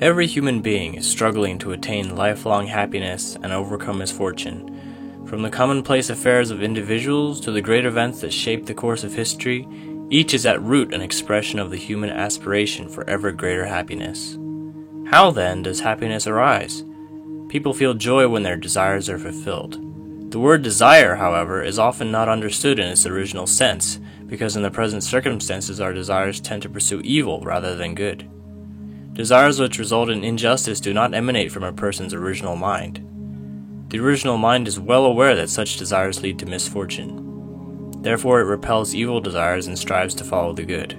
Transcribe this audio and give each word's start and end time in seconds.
Every 0.00 0.28
human 0.28 0.60
being 0.60 0.94
is 0.94 1.10
struggling 1.10 1.58
to 1.58 1.72
attain 1.72 2.14
lifelong 2.14 2.68
happiness 2.68 3.36
and 3.42 3.52
overcome 3.52 3.98
misfortune. 3.98 5.24
From 5.26 5.42
the 5.42 5.50
commonplace 5.50 6.08
affairs 6.08 6.52
of 6.52 6.62
individuals 6.62 7.40
to 7.40 7.50
the 7.50 7.60
great 7.60 7.84
events 7.84 8.20
that 8.20 8.32
shape 8.32 8.66
the 8.66 8.74
course 8.74 9.02
of 9.02 9.14
history, 9.14 9.66
each 10.08 10.34
is 10.34 10.46
at 10.46 10.62
root 10.62 10.94
an 10.94 11.00
expression 11.02 11.58
of 11.58 11.72
the 11.72 11.76
human 11.76 12.10
aspiration 12.10 12.88
for 12.88 13.10
ever 13.10 13.32
greater 13.32 13.66
happiness. 13.66 14.38
How 15.10 15.32
then 15.32 15.64
does 15.64 15.80
happiness 15.80 16.28
arise? 16.28 16.84
People 17.48 17.74
feel 17.74 17.94
joy 17.94 18.28
when 18.28 18.44
their 18.44 18.56
desires 18.56 19.08
are 19.08 19.18
fulfilled. 19.18 19.84
The 20.30 20.38
word 20.38 20.62
desire, 20.62 21.16
however, 21.16 21.60
is 21.60 21.78
often 21.78 22.12
not 22.12 22.28
understood 22.28 22.78
in 22.78 22.86
its 22.86 23.04
original 23.04 23.48
sense, 23.48 23.98
because 24.26 24.54
in 24.54 24.62
the 24.62 24.70
present 24.70 25.02
circumstances 25.02 25.80
our 25.80 25.92
desires 25.92 26.40
tend 26.40 26.62
to 26.62 26.68
pursue 26.68 27.00
evil 27.00 27.40
rather 27.40 27.74
than 27.74 27.96
good. 27.96 28.30
Desires 29.18 29.58
which 29.58 29.80
result 29.80 30.10
in 30.10 30.22
injustice 30.22 30.78
do 30.78 30.94
not 30.94 31.12
emanate 31.12 31.50
from 31.50 31.64
a 31.64 31.72
person's 31.72 32.14
original 32.14 32.54
mind. 32.54 33.04
The 33.88 33.98
original 33.98 34.38
mind 34.38 34.68
is 34.68 34.78
well 34.78 35.04
aware 35.04 35.34
that 35.34 35.50
such 35.50 35.76
desires 35.76 36.22
lead 36.22 36.38
to 36.38 36.46
misfortune. 36.46 38.00
Therefore, 38.00 38.40
it 38.40 38.44
repels 38.44 38.94
evil 38.94 39.20
desires 39.20 39.66
and 39.66 39.76
strives 39.76 40.14
to 40.14 40.24
follow 40.24 40.52
the 40.52 40.62
good. 40.62 40.92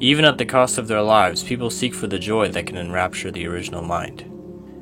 Even 0.00 0.26
at 0.26 0.36
the 0.36 0.44
cost 0.44 0.76
of 0.76 0.86
their 0.86 1.00
lives, 1.00 1.42
people 1.42 1.70
seek 1.70 1.94
for 1.94 2.06
the 2.06 2.18
joy 2.18 2.50
that 2.50 2.66
can 2.66 2.76
enrapture 2.76 3.30
the 3.30 3.46
original 3.46 3.80
mind. 3.80 4.26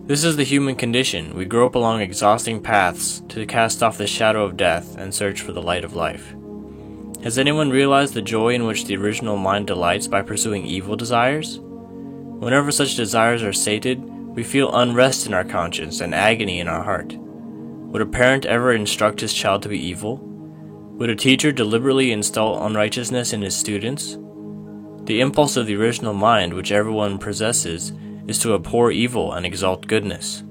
This 0.09 0.25
is 0.25 0.34
the 0.34 0.42
human 0.42 0.75
condition. 0.75 1.36
We 1.36 1.45
grope 1.45 1.77
along 1.77 2.00
exhausting 2.00 2.61
paths 2.61 3.22
to 3.28 3.47
cast 3.47 3.84
off 3.84 3.98
the 3.98 4.09
shadow 4.09 4.45
of 4.45 4.56
death 4.56 4.97
and 4.98 5.14
search 5.14 5.42
for 5.42 5.52
the 5.52 5.62
light 5.62 5.84
of 5.84 5.95
life. 5.95 6.34
Has 7.22 7.38
anyone 7.38 7.70
realized 7.70 8.14
the 8.14 8.20
joy 8.20 8.55
in 8.55 8.66
which 8.66 8.86
the 8.86 8.97
original 8.97 9.36
mind 9.36 9.69
delights 9.69 10.09
by 10.09 10.22
pursuing 10.22 10.66
evil 10.66 10.97
desires? 10.97 11.61
Whenever 12.38 12.70
such 12.70 12.95
desires 12.95 13.42
are 13.42 13.52
sated, 13.52 14.01
we 14.02 14.45
feel 14.45 14.73
unrest 14.73 15.27
in 15.27 15.34
our 15.34 15.44
conscience 15.44 16.00
and 16.00 16.14
agony 16.14 16.61
in 16.61 16.69
our 16.69 16.84
heart. 16.84 17.12
Would 17.17 18.00
a 18.00 18.06
parent 18.06 18.47
ever 18.47 18.72
instruct 18.72 19.20
his 19.20 19.34
child 19.34 19.62
to 19.62 19.69
be 19.69 19.78
evil? 19.78 20.19
Would 20.98 21.11
a 21.11 21.16
teacher 21.16 21.50
deliberately 21.50 22.12
install 22.12 22.64
unrighteousness 22.64 23.33
in 23.33 23.42
his 23.42 23.56
students? 23.56 24.19
The 25.05 25.20
impulse 25.20 25.56
of 25.56 25.66
the 25.66 25.75
original 25.75 26.12
mind, 26.12 26.55
which 26.55 26.70
everyone 26.70 27.19
possesses, 27.19 27.92
is 28.28 28.39
to 28.41 28.55
abhor 28.55 28.92
evil 28.92 29.33
and 29.33 29.44
exalt 29.44 29.89
goodness. 29.89 30.44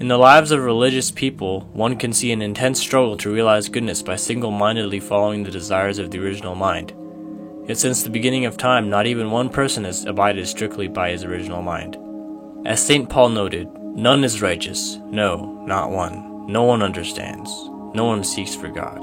In 0.00 0.08
the 0.08 0.18
lives 0.18 0.50
of 0.50 0.60
religious 0.62 1.10
people, 1.10 1.60
one 1.72 1.96
can 1.96 2.12
see 2.12 2.32
an 2.32 2.42
intense 2.42 2.80
struggle 2.80 3.16
to 3.18 3.32
realize 3.32 3.68
goodness 3.68 4.02
by 4.02 4.16
single 4.16 4.50
mindedly 4.50 5.00
following 5.00 5.44
the 5.44 5.50
desires 5.50 5.98
of 5.98 6.10
the 6.10 6.18
original 6.18 6.54
mind. 6.54 6.92
Yet 7.66 7.78
since 7.78 8.02
the 8.02 8.10
beginning 8.10 8.44
of 8.44 8.56
time, 8.56 8.90
not 8.90 9.06
even 9.06 9.30
one 9.30 9.48
person 9.48 9.84
has 9.84 10.04
abided 10.04 10.48
strictly 10.48 10.88
by 10.88 11.10
his 11.10 11.24
original 11.24 11.62
mind. 11.62 11.96
As 12.66 12.84
St. 12.84 13.08
Paul 13.08 13.30
noted, 13.30 13.68
none 13.94 14.24
is 14.24 14.42
righteous, 14.42 14.98
no, 15.06 15.62
not 15.66 15.90
one. 15.90 16.46
No 16.46 16.64
one 16.64 16.82
understands, 16.82 17.50
no 17.94 18.04
one 18.04 18.24
seeks 18.24 18.54
for 18.54 18.68
God. 18.68 19.02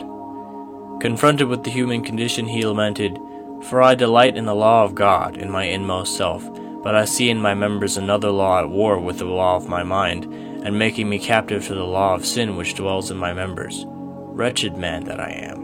Confronted 1.02 1.48
with 1.48 1.64
the 1.64 1.72
human 1.72 2.04
condition, 2.04 2.46
he 2.46 2.66
lamented, 2.66 3.18
For 3.64 3.82
I 3.82 3.96
delight 3.96 4.36
in 4.36 4.46
the 4.46 4.56
law 4.56 4.84
of 4.84 4.96
God 4.96 5.38
in 5.38 5.50
my 5.50 5.64
inmost 5.64 6.18
self, 6.18 6.44
but 6.84 6.96
I 6.96 7.06
see 7.06 7.30
in 7.30 7.42
my 7.42 7.54
members 7.54 7.96
another 7.96 8.30
law 8.30 8.60
at 8.60 8.70
war 8.70 9.00
with 9.00 9.20
the 9.20 9.26
law 9.26 9.56
of 9.56 9.70
my 9.70 9.84
mind 9.84 10.26
and 10.66 10.78
making 10.78 11.08
me 11.08 11.20
captive 11.20 11.66
to 11.68 11.76
the 11.76 11.86
law 11.86 12.16
of 12.16 12.26
sin 12.26 12.58
which 12.58 12.76
dwells 12.76 13.10
in 13.10 13.18
my 13.18 13.34
members. 13.34 13.86
Wretched 13.88 14.76
man 14.76 15.06
that 15.06 15.22
I 15.22 15.30
am. 15.32 15.59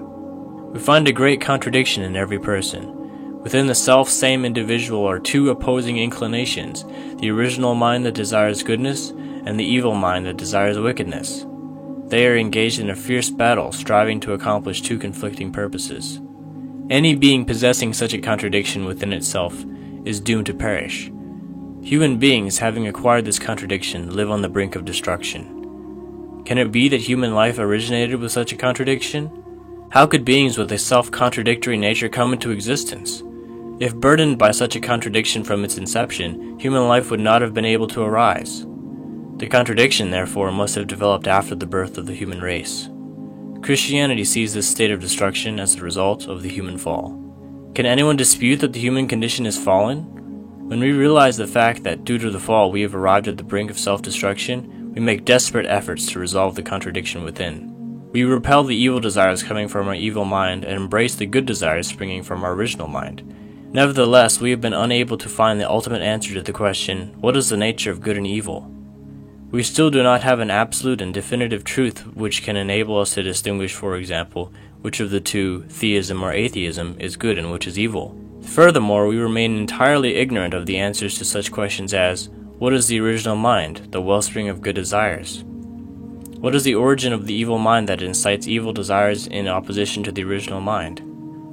We 0.76 0.82
find 0.82 1.08
a 1.08 1.14
great 1.14 1.40
contradiction 1.40 2.04
in 2.04 2.18
every 2.18 2.38
person. 2.38 3.42
Within 3.44 3.68
the 3.68 3.74
self 3.74 4.10
same 4.10 4.44
individual 4.44 5.10
are 5.10 5.20
two 5.20 5.50
opposing 5.50 5.98
inclinations 5.98 6.84
the 7.22 7.32
original 7.32 7.76
mind 7.76 8.06
that 8.06 8.14
desires 8.14 8.62
goodness, 8.62 9.12
and 9.12 9.58
the 9.58 9.64
evil 9.64 9.96
mind 9.96 10.26
that 10.26 10.36
desires 10.36 10.78
wickedness. 10.78 11.46
They 12.08 12.28
are 12.28 12.36
engaged 12.36 12.80
in 12.80 12.90
a 12.90 12.96
fierce 12.96 13.30
battle, 13.30 13.72
striving 13.72 14.20
to 14.20 14.34
accomplish 14.34 14.82
two 14.82 15.00
conflicting 15.00 15.54
purposes. 15.54 16.20
Any 16.90 17.16
being 17.16 17.46
possessing 17.46 17.94
such 17.94 18.14
a 18.14 18.20
contradiction 18.20 18.84
within 18.84 19.14
itself 19.14 19.64
is 20.04 20.20
doomed 20.20 20.48
to 20.48 20.54
perish. 20.54 21.10
Human 21.84 22.18
beings, 22.20 22.58
having 22.58 22.86
acquired 22.86 23.24
this 23.24 23.40
contradiction, 23.40 24.14
live 24.14 24.30
on 24.30 24.42
the 24.42 24.50
brink 24.50 24.76
of 24.76 24.84
destruction. 24.84 26.44
Can 26.44 26.58
it 26.58 26.74
be 26.74 26.90
that 26.90 27.00
human 27.00 27.34
life 27.34 27.60
originated 27.60 28.20
with 28.20 28.34
such 28.34 28.52
a 28.52 28.58
contradiction? 28.58 29.45
How 29.90 30.06
could 30.06 30.26
beings 30.26 30.58
with 30.58 30.72
a 30.72 30.78
self 30.78 31.12
contradictory 31.12 31.78
nature 31.78 32.10
come 32.10 32.34
into 32.34 32.52
existence? 32.52 33.24
If 33.80 33.96
burdened 33.96 34.38
by 34.38 34.52
such 34.52 34.76
a 34.76 34.82
contradiction 34.82 35.44
from 35.44 35.64
its 35.64 35.78
inception, 35.78 36.60
human 36.60 36.88
life 36.88 37.12
would 37.12 37.20
not 37.20 37.42
have 37.42 37.54
been 37.54 37.66
able 37.66 37.88
to 37.90 38.02
arise. 38.02 38.66
The 39.38 39.48
contradiction, 39.48 40.12
therefore, 40.12 40.52
must 40.52 40.76
have 40.76 40.88
developed 40.88 41.28
after 41.28 41.56
the 41.56 41.66
birth 41.66 41.98
of 41.98 42.06
the 42.06 42.14
human 42.14 42.42
race. 42.42 42.90
Christianity 43.62 44.24
sees 44.24 44.54
this 44.54 44.68
state 44.68 44.92
of 44.92 45.02
destruction 45.02 45.60
as 45.60 45.76
the 45.76 45.82
result 45.82 46.28
of 46.28 46.42
the 46.42 46.50
human 46.50 46.78
fall. 46.78 47.22
Can 47.76 47.86
anyone 47.86 48.16
dispute 48.16 48.62
that 48.62 48.72
the 48.72 48.80
human 48.80 49.08
condition 49.08 49.46
is 49.46 49.58
fallen? 49.62 50.04
When 50.70 50.80
we 50.80 50.94
realize 50.94 51.36
the 51.36 51.48
fact 51.48 51.84
that 51.84 52.06
due 52.06 52.18
to 52.18 52.32
the 52.32 52.40
fall 52.40 52.72
we 52.72 52.82
have 52.82 52.96
arrived 52.96 53.28
at 53.28 53.38
the 53.38 53.44
brink 53.44 53.70
of 53.70 53.78
self 53.78 54.02
destruction, 54.02 54.94
we 54.94 55.02
make 55.02 55.26
desperate 55.26 55.66
efforts 55.66 56.06
to 56.08 56.20
resolve 56.20 56.56
the 56.56 56.64
contradiction 56.64 57.24
within. 57.24 57.75
We 58.16 58.24
repel 58.24 58.64
the 58.64 58.78
evil 58.78 59.02
desires 59.02 59.44
coming 59.44 59.68
from 59.68 59.90
our 59.90 59.94
evil 59.94 60.24
mind 60.24 60.64
and 60.64 60.74
embrace 60.74 61.16
the 61.16 61.26
good 61.26 61.46
desires 61.46 61.88
springing 61.88 62.24
from 62.24 62.46
our 62.46 62.54
original 62.54 62.88
mind. 62.88 63.22
Nevertheless, 63.74 64.40
we 64.40 64.52
have 64.52 64.62
been 64.62 64.72
unable 64.72 65.18
to 65.18 65.28
find 65.28 65.60
the 65.60 65.70
ultimate 65.70 66.02
answer 66.02 66.34
to 66.34 66.42
the 66.42 66.54
question 66.54 67.14
what 67.20 67.36
is 67.36 67.50
the 67.50 67.58
nature 67.58 67.92
of 67.92 68.00
good 68.00 68.16
and 68.16 68.26
evil? 68.26 68.72
We 69.52 69.64
still 69.64 69.90
do 69.90 70.02
not 70.02 70.24
have 70.24 70.40
an 70.40 70.50
absolute 70.50 71.02
and 71.02 71.14
definitive 71.14 71.66
truth 71.66 72.08
which 72.16 72.42
can 72.42 72.56
enable 72.56 72.98
us 73.02 73.16
to 73.16 73.22
distinguish, 73.22 73.74
for 73.74 73.98
example, 73.98 74.54
which 74.80 75.02
of 75.02 75.10
the 75.10 75.20
two, 75.20 75.64
theism 75.64 76.24
or 76.24 76.32
atheism, 76.32 76.96
is 77.02 77.18
good 77.18 77.38
and 77.38 77.52
which 77.52 77.68
is 77.68 77.78
evil. 77.78 78.18
Furthermore, 78.44 79.08
we 79.08 79.18
remain 79.18 79.58
entirely 79.58 80.16
ignorant 80.16 80.54
of 80.54 80.68
the 80.68 80.78
answers 80.78 81.18
to 81.18 81.26
such 81.26 81.52
questions 81.52 81.94
as 81.94 82.30
What 82.60 82.72
is 82.72 82.88
the 82.88 83.02
original 83.02 83.36
mind, 83.36 83.90
the 83.92 84.00
wellspring 84.00 84.48
of 84.48 84.62
good 84.62 84.76
desires? 84.76 85.44
What 86.40 86.54
is 86.54 86.64
the 86.64 86.76
origin 86.76 87.14
of 87.14 87.26
the 87.26 87.34
evil 87.34 87.58
mind 87.58 87.88
that 87.90 88.02
incites 88.02 88.48
evil 88.48 88.74
desires 88.74 89.26
in 89.26 89.48
opposition 89.48 90.04
to 90.04 90.12
the 90.12 90.24
original 90.24 90.60
mind? 90.60 91.02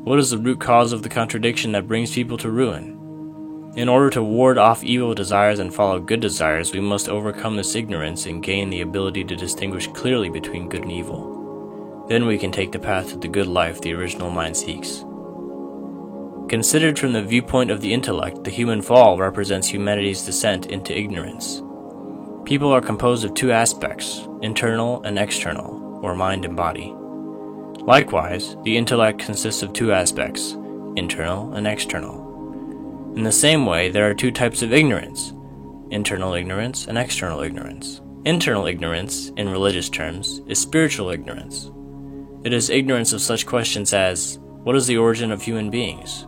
What 0.05 0.19
is 0.19 0.31
the 0.31 0.39
root 0.39 0.61
cause 0.61 0.93
of 0.93 1.03
the 1.03 1.09
contradiction 1.09 1.73
that 1.73 1.87
brings 1.87 2.13
people 2.13 2.37
to 2.39 2.51
ruin? 2.51 3.73
In 3.77 3.89
order 3.89 4.11
to 4.11 4.23
ward 4.23 4.59
off 4.59 4.85
evil 4.85 5.15
desires 5.15 5.61
and 5.61 5.73
follow 5.73 6.01
good 6.01 6.21
desires, 6.21 6.73
we 6.73 6.81
must 6.81 7.09
overcome 7.09 7.57
this 7.57 7.75
ignorance 7.77 8.27
and 8.27 8.43
gain 8.43 8.69
the 8.69 8.81
ability 8.81 9.25
to 9.25 9.37
distinguish 9.37 9.87
clearly 9.87 10.29
between 10.29 10.69
good 10.69 10.83
and 10.83 10.93
evil. 10.93 12.05
Then 12.09 12.27
we 12.27 12.37
can 12.37 12.51
take 12.51 12.73
the 12.73 12.79
path 12.79 13.11
to 13.11 13.17
the 13.17 13.29
good 13.29 13.47
life 13.47 13.81
the 13.81 13.95
original 13.95 14.31
mind 14.31 14.57
seeks. 14.57 15.05
Considered 16.49 16.99
from 16.99 17.13
the 17.13 17.23
viewpoint 17.23 17.71
of 17.71 17.81
the 17.81 17.95
intellect, 17.95 18.45
the 18.45 18.51
human 18.51 18.83
fall 18.83 19.17
represents 19.17 19.69
humanity's 19.69 20.27
descent 20.27 20.67
into 20.67 20.95
ignorance. 20.95 21.63
People 22.45 22.73
are 22.73 22.81
composed 22.81 23.25
of 23.25 23.35
two 23.35 23.53
aspects, 23.53 24.27
internal 24.43 25.01
and 25.05 25.17
external, 25.17 26.01
or 26.03 26.17
mind 26.17 26.45
and 26.45 26.57
body. 26.57 26.93
Likewise, 27.85 28.57
the 28.65 28.77
intellect 28.77 29.21
consists 29.21 29.63
of 29.63 29.73
two 29.73 29.93
aspects, 29.93 30.53
internal 30.97 31.55
and 31.55 31.69
external. 31.69 33.13
In 33.17 33.23
the 33.23 33.31
same 33.31 33.65
way, 33.65 33.91
there 33.91 34.11
are 34.11 34.15
two 34.15 34.33
types 34.33 34.63
of 34.63 34.73
ignorance 34.73 35.33
internal 35.91 36.33
ignorance 36.33 36.87
and 36.87 36.97
external 36.97 37.43
ignorance. 37.43 38.01
Internal 38.25 38.67
ignorance, 38.67 39.29
in 39.37 39.49
religious 39.49 39.89
terms, 39.89 40.41
is 40.47 40.59
spiritual 40.59 41.11
ignorance. 41.11 41.71
It 42.45 42.53
is 42.53 42.71
ignorance 42.71 43.13
of 43.13 43.21
such 43.21 43.47
questions 43.47 43.93
as 43.93 44.39
what 44.65 44.75
is 44.75 44.87
the 44.87 44.97
origin 44.97 45.31
of 45.31 45.43
human 45.43 45.71
beings? 45.71 46.27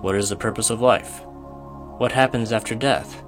What 0.00 0.14
is 0.14 0.28
the 0.28 0.36
purpose 0.36 0.70
of 0.70 0.80
life? 0.80 1.22
What 1.98 2.12
happens 2.12 2.52
after 2.52 2.74
death? 2.74 3.22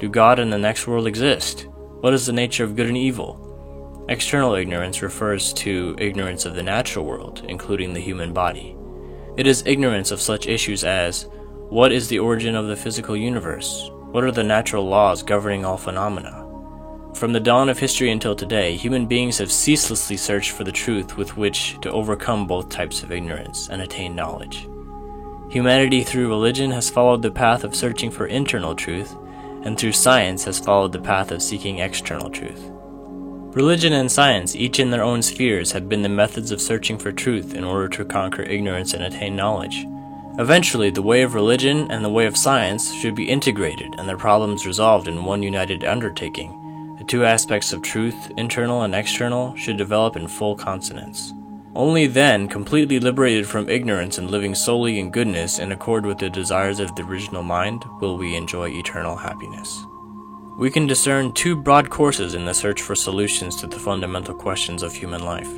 Do 0.00 0.08
God 0.08 0.38
and 0.38 0.50
the 0.50 0.56
next 0.56 0.86
world 0.86 1.06
exist? 1.06 1.66
What 2.00 2.14
is 2.14 2.24
the 2.24 2.32
nature 2.32 2.64
of 2.64 2.74
good 2.74 2.86
and 2.86 2.96
evil? 2.96 4.06
External 4.08 4.54
ignorance 4.54 5.02
refers 5.02 5.52
to 5.52 5.94
ignorance 5.98 6.46
of 6.46 6.54
the 6.54 6.62
natural 6.62 7.04
world, 7.04 7.44
including 7.46 7.92
the 7.92 8.00
human 8.00 8.32
body. 8.32 8.74
It 9.36 9.46
is 9.46 9.62
ignorance 9.66 10.10
of 10.10 10.18
such 10.18 10.46
issues 10.46 10.84
as 10.84 11.28
what 11.68 11.92
is 11.92 12.08
the 12.08 12.18
origin 12.18 12.54
of 12.54 12.66
the 12.66 12.76
physical 12.76 13.14
universe? 13.14 13.90
What 14.10 14.24
are 14.24 14.32
the 14.32 14.42
natural 14.42 14.88
laws 14.88 15.22
governing 15.22 15.66
all 15.66 15.76
phenomena? 15.76 16.46
From 17.14 17.34
the 17.34 17.38
dawn 17.38 17.68
of 17.68 17.78
history 17.78 18.10
until 18.10 18.34
today, 18.34 18.76
human 18.76 19.06
beings 19.06 19.36
have 19.36 19.52
ceaselessly 19.52 20.16
searched 20.16 20.52
for 20.52 20.64
the 20.64 20.72
truth 20.72 21.18
with 21.18 21.36
which 21.36 21.78
to 21.82 21.92
overcome 21.92 22.46
both 22.46 22.70
types 22.70 23.02
of 23.02 23.12
ignorance 23.12 23.68
and 23.68 23.82
attain 23.82 24.16
knowledge. 24.16 24.66
Humanity 25.50 26.04
through 26.04 26.28
religion 26.28 26.70
has 26.70 26.88
followed 26.88 27.20
the 27.20 27.30
path 27.30 27.64
of 27.64 27.74
searching 27.74 28.10
for 28.10 28.26
internal 28.26 28.74
truth, 28.74 29.14
and 29.62 29.78
through 29.78 29.92
science 29.92 30.44
has 30.44 30.58
followed 30.58 30.92
the 30.92 31.00
path 31.00 31.30
of 31.30 31.42
seeking 31.42 31.78
external 31.78 32.30
truth. 32.30 32.70
Religion 33.54 33.92
and 33.92 34.10
science, 34.10 34.54
each 34.54 34.78
in 34.78 34.90
their 34.90 35.02
own 35.02 35.22
spheres, 35.22 35.72
have 35.72 35.88
been 35.88 36.02
the 36.02 36.08
methods 36.08 36.52
of 36.52 36.60
searching 36.60 36.96
for 36.96 37.10
truth 37.10 37.54
in 37.54 37.64
order 37.64 37.88
to 37.88 38.04
conquer 38.04 38.42
ignorance 38.42 38.94
and 38.94 39.02
attain 39.02 39.34
knowledge. 39.34 39.86
Eventually, 40.38 40.90
the 40.90 41.02
way 41.02 41.22
of 41.22 41.34
religion 41.34 41.90
and 41.90 42.04
the 42.04 42.08
way 42.08 42.26
of 42.26 42.36
science 42.36 42.94
should 42.94 43.14
be 43.14 43.28
integrated 43.28 43.92
and 43.98 44.08
their 44.08 44.16
problems 44.16 44.66
resolved 44.66 45.08
in 45.08 45.24
one 45.24 45.42
united 45.42 45.84
undertaking. 45.84 46.56
The 46.98 47.04
two 47.04 47.24
aspects 47.24 47.72
of 47.72 47.82
truth, 47.82 48.30
internal 48.36 48.82
and 48.82 48.94
external, 48.94 49.56
should 49.56 49.76
develop 49.76 50.16
in 50.16 50.28
full 50.28 50.54
consonance. 50.54 51.34
Only 51.74 52.08
then, 52.08 52.48
completely 52.48 52.98
liberated 52.98 53.46
from 53.46 53.68
ignorance 53.68 54.18
and 54.18 54.28
living 54.28 54.56
solely 54.56 54.98
in 54.98 55.10
goodness 55.10 55.60
in 55.60 55.70
accord 55.70 56.04
with 56.04 56.18
the 56.18 56.28
desires 56.28 56.80
of 56.80 56.94
the 56.96 57.04
original 57.04 57.44
mind, 57.44 57.84
will 58.00 58.18
we 58.18 58.34
enjoy 58.34 58.70
eternal 58.70 59.16
happiness. 59.16 59.84
We 60.58 60.70
can 60.70 60.88
discern 60.88 61.32
two 61.32 61.54
broad 61.54 61.88
courses 61.88 62.34
in 62.34 62.44
the 62.44 62.54
search 62.54 62.82
for 62.82 62.96
solutions 62.96 63.54
to 63.56 63.68
the 63.68 63.78
fundamental 63.78 64.34
questions 64.34 64.82
of 64.82 64.92
human 64.92 65.24
life. 65.24 65.48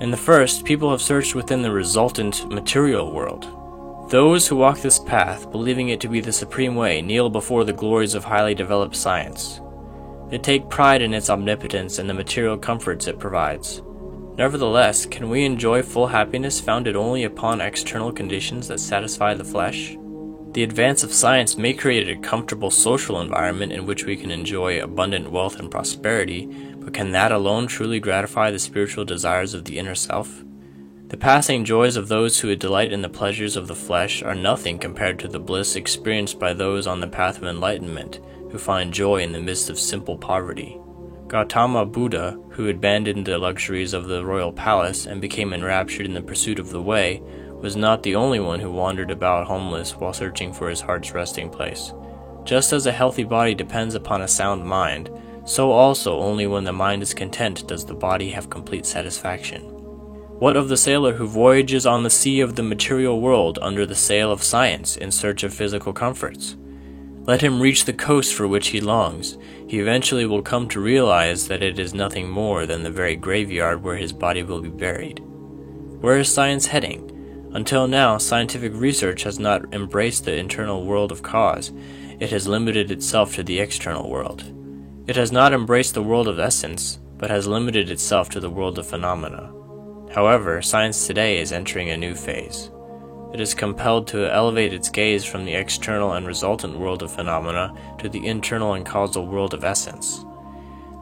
In 0.00 0.10
the 0.10 0.16
first, 0.16 0.66
people 0.66 0.90
have 0.90 1.00
searched 1.00 1.34
within 1.34 1.62
the 1.62 1.72
resultant 1.72 2.50
material 2.50 3.10
world. 3.10 3.48
Those 4.10 4.46
who 4.46 4.56
walk 4.56 4.80
this 4.80 4.98
path, 4.98 5.50
believing 5.50 5.88
it 5.88 6.00
to 6.00 6.08
be 6.08 6.20
the 6.20 6.32
supreme 6.32 6.74
way, 6.74 7.00
kneel 7.00 7.30
before 7.30 7.64
the 7.64 7.72
glories 7.72 8.14
of 8.14 8.24
highly 8.24 8.54
developed 8.54 8.94
science. 8.94 9.60
They 10.28 10.38
take 10.38 10.68
pride 10.68 11.00
in 11.00 11.14
its 11.14 11.30
omnipotence 11.30 11.98
and 11.98 12.10
the 12.10 12.14
material 12.14 12.58
comforts 12.58 13.06
it 13.06 13.18
provides. 13.18 13.82
Nevertheless, 14.40 15.04
can 15.04 15.28
we 15.28 15.44
enjoy 15.44 15.82
full 15.82 16.06
happiness 16.06 16.62
founded 16.62 16.96
only 16.96 17.24
upon 17.24 17.60
external 17.60 18.10
conditions 18.10 18.68
that 18.68 18.80
satisfy 18.80 19.34
the 19.34 19.44
flesh? 19.44 19.98
The 20.52 20.62
advance 20.62 21.02
of 21.02 21.12
science 21.12 21.58
may 21.58 21.74
create 21.74 22.08
a 22.08 22.18
comfortable 22.22 22.70
social 22.70 23.20
environment 23.20 23.70
in 23.70 23.84
which 23.84 24.06
we 24.06 24.16
can 24.16 24.30
enjoy 24.30 24.82
abundant 24.82 25.30
wealth 25.30 25.60
and 25.60 25.70
prosperity, 25.70 26.46
but 26.78 26.94
can 26.94 27.12
that 27.12 27.32
alone 27.32 27.66
truly 27.66 28.00
gratify 28.00 28.50
the 28.50 28.58
spiritual 28.58 29.04
desires 29.04 29.52
of 29.52 29.66
the 29.66 29.78
inner 29.78 29.94
self? 29.94 30.42
The 31.08 31.18
passing 31.18 31.66
joys 31.66 31.96
of 31.96 32.08
those 32.08 32.40
who 32.40 32.56
delight 32.56 32.94
in 32.94 33.02
the 33.02 33.10
pleasures 33.10 33.56
of 33.56 33.68
the 33.68 33.74
flesh 33.74 34.22
are 34.22 34.34
nothing 34.34 34.78
compared 34.78 35.18
to 35.18 35.28
the 35.28 35.38
bliss 35.38 35.76
experienced 35.76 36.38
by 36.38 36.54
those 36.54 36.86
on 36.86 37.00
the 37.00 37.08
path 37.08 37.36
of 37.36 37.44
enlightenment, 37.44 38.20
who 38.50 38.56
find 38.56 38.94
joy 38.94 39.16
in 39.16 39.32
the 39.32 39.38
midst 39.38 39.68
of 39.68 39.78
simple 39.78 40.16
poverty. 40.16 40.78
Gautama 41.30 41.86
Buddha, 41.86 42.36
who 42.48 42.68
abandoned 42.68 43.24
the 43.24 43.38
luxuries 43.38 43.94
of 43.94 44.08
the 44.08 44.24
royal 44.24 44.52
palace 44.52 45.06
and 45.06 45.20
became 45.20 45.52
enraptured 45.52 46.04
in 46.04 46.12
the 46.12 46.20
pursuit 46.20 46.58
of 46.58 46.70
the 46.70 46.82
way, 46.82 47.22
was 47.60 47.76
not 47.76 48.02
the 48.02 48.16
only 48.16 48.40
one 48.40 48.58
who 48.58 48.68
wandered 48.68 49.12
about 49.12 49.46
homeless 49.46 49.94
while 49.94 50.12
searching 50.12 50.52
for 50.52 50.68
his 50.68 50.80
heart's 50.80 51.12
resting 51.14 51.48
place. 51.48 51.92
Just 52.42 52.72
as 52.72 52.86
a 52.86 52.90
healthy 52.90 53.22
body 53.22 53.54
depends 53.54 53.94
upon 53.94 54.22
a 54.22 54.26
sound 54.26 54.64
mind, 54.64 55.08
so 55.44 55.70
also 55.70 56.18
only 56.18 56.48
when 56.48 56.64
the 56.64 56.72
mind 56.72 57.00
is 57.00 57.14
content 57.14 57.64
does 57.68 57.84
the 57.84 57.94
body 57.94 58.32
have 58.32 58.50
complete 58.50 58.84
satisfaction. 58.84 59.62
What 60.40 60.56
of 60.56 60.68
the 60.68 60.76
sailor 60.76 61.12
who 61.12 61.28
voyages 61.28 61.86
on 61.86 62.02
the 62.02 62.10
sea 62.10 62.40
of 62.40 62.56
the 62.56 62.64
material 62.64 63.20
world 63.20 63.56
under 63.62 63.86
the 63.86 63.94
sail 63.94 64.32
of 64.32 64.42
science 64.42 64.96
in 64.96 65.12
search 65.12 65.44
of 65.44 65.54
physical 65.54 65.92
comforts? 65.92 66.56
Let 67.30 67.42
him 67.42 67.62
reach 67.62 67.84
the 67.84 67.92
coast 67.92 68.34
for 68.34 68.48
which 68.48 68.70
he 68.70 68.80
longs. 68.80 69.38
He 69.68 69.78
eventually 69.78 70.26
will 70.26 70.42
come 70.42 70.68
to 70.68 70.80
realize 70.80 71.46
that 71.46 71.62
it 71.62 71.78
is 71.78 71.94
nothing 71.94 72.28
more 72.28 72.66
than 72.66 72.82
the 72.82 72.90
very 72.90 73.14
graveyard 73.14 73.84
where 73.84 73.94
his 73.94 74.12
body 74.12 74.42
will 74.42 74.60
be 74.60 74.68
buried. 74.68 75.20
Where 76.00 76.16
is 76.16 76.34
science 76.34 76.66
heading? 76.66 77.48
Until 77.54 77.86
now, 77.86 78.18
scientific 78.18 78.72
research 78.74 79.22
has 79.22 79.38
not 79.38 79.72
embraced 79.72 80.24
the 80.24 80.34
internal 80.34 80.84
world 80.84 81.12
of 81.12 81.22
cause. 81.22 81.70
It 82.18 82.30
has 82.30 82.48
limited 82.48 82.90
itself 82.90 83.36
to 83.36 83.44
the 83.44 83.60
external 83.60 84.10
world. 84.10 84.42
It 85.06 85.14
has 85.14 85.30
not 85.30 85.52
embraced 85.52 85.94
the 85.94 86.02
world 86.02 86.26
of 86.26 86.40
essence, 86.40 86.98
but 87.16 87.30
has 87.30 87.46
limited 87.46 87.90
itself 87.90 88.28
to 88.30 88.40
the 88.40 88.50
world 88.50 88.76
of 88.76 88.88
phenomena. 88.88 89.52
However, 90.12 90.60
science 90.62 91.06
today 91.06 91.38
is 91.38 91.52
entering 91.52 91.90
a 91.90 91.96
new 91.96 92.16
phase. 92.16 92.72
It 93.32 93.40
is 93.40 93.54
compelled 93.54 94.08
to 94.08 94.32
elevate 94.32 94.72
its 94.72 94.88
gaze 94.88 95.24
from 95.24 95.44
the 95.44 95.54
external 95.54 96.14
and 96.14 96.26
resultant 96.26 96.78
world 96.78 97.02
of 97.02 97.12
phenomena 97.12 97.72
to 97.98 98.08
the 98.08 98.26
internal 98.26 98.74
and 98.74 98.84
causal 98.84 99.26
world 99.26 99.54
of 99.54 99.62
essence. 99.62 100.24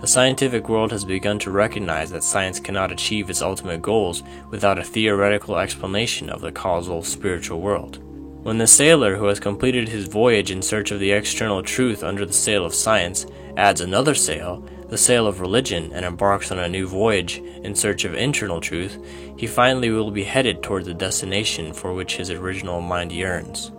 The 0.00 0.06
scientific 0.06 0.69
world 0.69 0.92
has 0.92 1.04
begun 1.04 1.38
to 1.40 1.50
recognize 1.50 2.10
that 2.10 2.22
science 2.22 2.60
cannot 2.60 2.92
achieve 2.92 3.30
its 3.30 3.42
ultimate 3.42 3.82
goals 3.82 4.22
without 4.50 4.78
a 4.78 4.84
theoretical 4.84 5.58
explanation 5.58 6.30
of 6.30 6.40
the 6.40 6.52
causal 6.52 7.02
spiritual 7.02 7.60
world. 7.60 7.98
When 8.44 8.58
the 8.58 8.66
sailor 8.66 9.16
who 9.16 9.24
has 9.26 9.40
completed 9.40 9.88
his 9.88 10.06
voyage 10.06 10.50
in 10.50 10.62
search 10.62 10.90
of 10.90 11.00
the 11.00 11.10
external 11.10 11.62
truth 11.62 12.04
under 12.04 12.24
the 12.24 12.32
sail 12.32 12.64
of 12.64 12.74
science 12.74 13.26
adds 13.56 13.81
another 13.81 14.14
sail, 14.14 14.64
the 14.88 14.99
sail 14.99 15.26
of 15.26 15.40
religion, 15.40 15.93
and 15.93 16.05
embarks 16.05 16.50
on 16.50 16.58
a 16.58 16.69
new 16.69 16.87
voyage 16.87 17.38
in 17.62 17.75
search 17.75 18.05
of 18.05 18.14
internal 18.14 18.61
truth, 18.61 18.99
he 19.37 19.46
finally 19.46 19.90
will 19.90 20.11
be 20.11 20.25
headed 20.25 20.62
toward 20.62 20.85
the 20.85 20.94
destination 20.94 21.73
for 21.73 21.93
which 21.93 22.17
his 22.17 22.31
original 22.31 22.81
mind 22.81 23.12
yearns. 23.12 23.70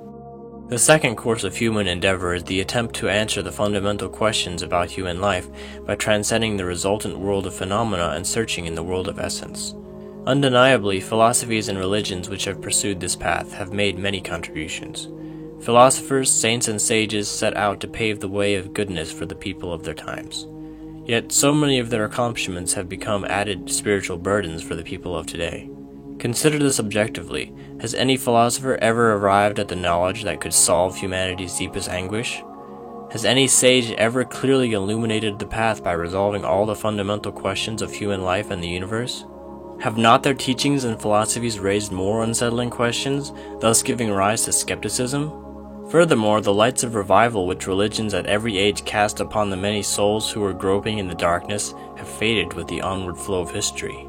The 0.69 0.77
second 0.77 1.15
course 1.15 1.43
of 1.43 1.55
human 1.55 1.87
endeavor 1.87 2.35
is 2.35 2.43
the 2.43 2.61
attempt 2.61 2.93
to 2.97 3.09
answer 3.09 3.41
the 3.41 3.51
fundamental 3.51 4.07
questions 4.07 4.61
about 4.61 4.91
human 4.91 5.19
life 5.19 5.49
by 5.83 5.95
transcending 5.95 6.57
the 6.57 6.65
resultant 6.65 7.17
world 7.17 7.47
of 7.47 7.55
phenomena 7.55 8.09
and 8.15 8.25
searching 8.25 8.67
in 8.67 8.75
the 8.75 8.83
world 8.83 9.07
of 9.07 9.17
essence. 9.17 9.73
Undeniably, 10.27 10.99
philosophies 10.99 11.69
and 11.69 11.79
religions 11.79 12.29
which 12.29 12.45
have 12.45 12.61
pursued 12.61 12.99
this 12.99 13.15
path 13.15 13.51
have 13.53 13.73
made 13.73 13.97
many 13.97 14.21
contributions. 14.21 15.07
Philosophers, 15.59 16.29
saints, 16.29 16.67
and 16.67 16.79
sages 16.79 17.27
set 17.27 17.57
out 17.57 17.79
to 17.79 17.87
pave 17.87 18.19
the 18.19 18.27
way 18.27 18.53
of 18.53 18.71
goodness 18.71 19.11
for 19.11 19.25
the 19.25 19.33
people 19.33 19.73
of 19.73 19.83
their 19.83 19.95
times. 19.95 20.45
Yet 21.09 21.31
so 21.31 21.55
many 21.55 21.79
of 21.79 21.89
their 21.89 22.05
accomplishments 22.05 22.73
have 22.73 22.87
become 22.87 23.25
added 23.25 23.71
spiritual 23.71 24.19
burdens 24.19 24.61
for 24.61 24.75
the 24.75 24.83
people 24.83 25.17
of 25.17 25.25
today. 25.25 25.67
Consider 26.19 26.59
this 26.59 26.79
objectively. 26.79 27.51
Has 27.81 27.95
any 27.95 28.15
philosopher 28.15 28.77
ever 28.79 29.13
arrived 29.13 29.57
at 29.57 29.69
the 29.69 29.75
knowledge 29.75 30.23
that 30.23 30.39
could 30.39 30.53
solve 30.53 30.95
humanity's 30.95 31.57
deepest 31.57 31.89
anguish? 31.89 32.43
Has 33.11 33.25
any 33.25 33.47
sage 33.47 33.89
ever 33.93 34.23
clearly 34.23 34.73
illuminated 34.73 35.39
the 35.39 35.47
path 35.47 35.83
by 35.83 35.93
resolving 35.93 36.45
all 36.45 36.67
the 36.67 36.75
fundamental 36.75 37.31
questions 37.31 37.81
of 37.81 37.91
human 37.91 38.21
life 38.21 38.51
and 38.51 38.61
the 38.61 38.67
universe? 38.67 39.25
Have 39.79 39.97
not 39.97 40.21
their 40.21 40.35
teachings 40.35 40.83
and 40.83 41.01
philosophies 41.01 41.57
raised 41.57 41.91
more 41.91 42.21
unsettling 42.21 42.69
questions, 42.69 43.33
thus 43.61 43.81
giving 43.81 44.11
rise 44.11 44.43
to 44.43 44.53
skepticism? 44.53 45.48
Furthermore, 45.89 46.39
the 46.39 46.53
lights 46.53 46.83
of 46.83 46.93
revival 46.93 47.47
which 47.47 47.65
religions 47.65 48.13
at 48.13 48.27
every 48.27 48.59
age 48.59 48.85
cast 48.85 49.19
upon 49.19 49.49
the 49.49 49.57
many 49.57 49.81
souls 49.81 50.29
who 50.29 50.39
were 50.39 50.53
groping 50.53 50.99
in 50.99 51.07
the 51.07 51.15
darkness 51.15 51.73
have 51.97 52.07
faded 52.07 52.53
with 52.53 52.67
the 52.67 52.81
onward 52.81 53.17
flow 53.17 53.41
of 53.41 53.49
history. 53.49 54.07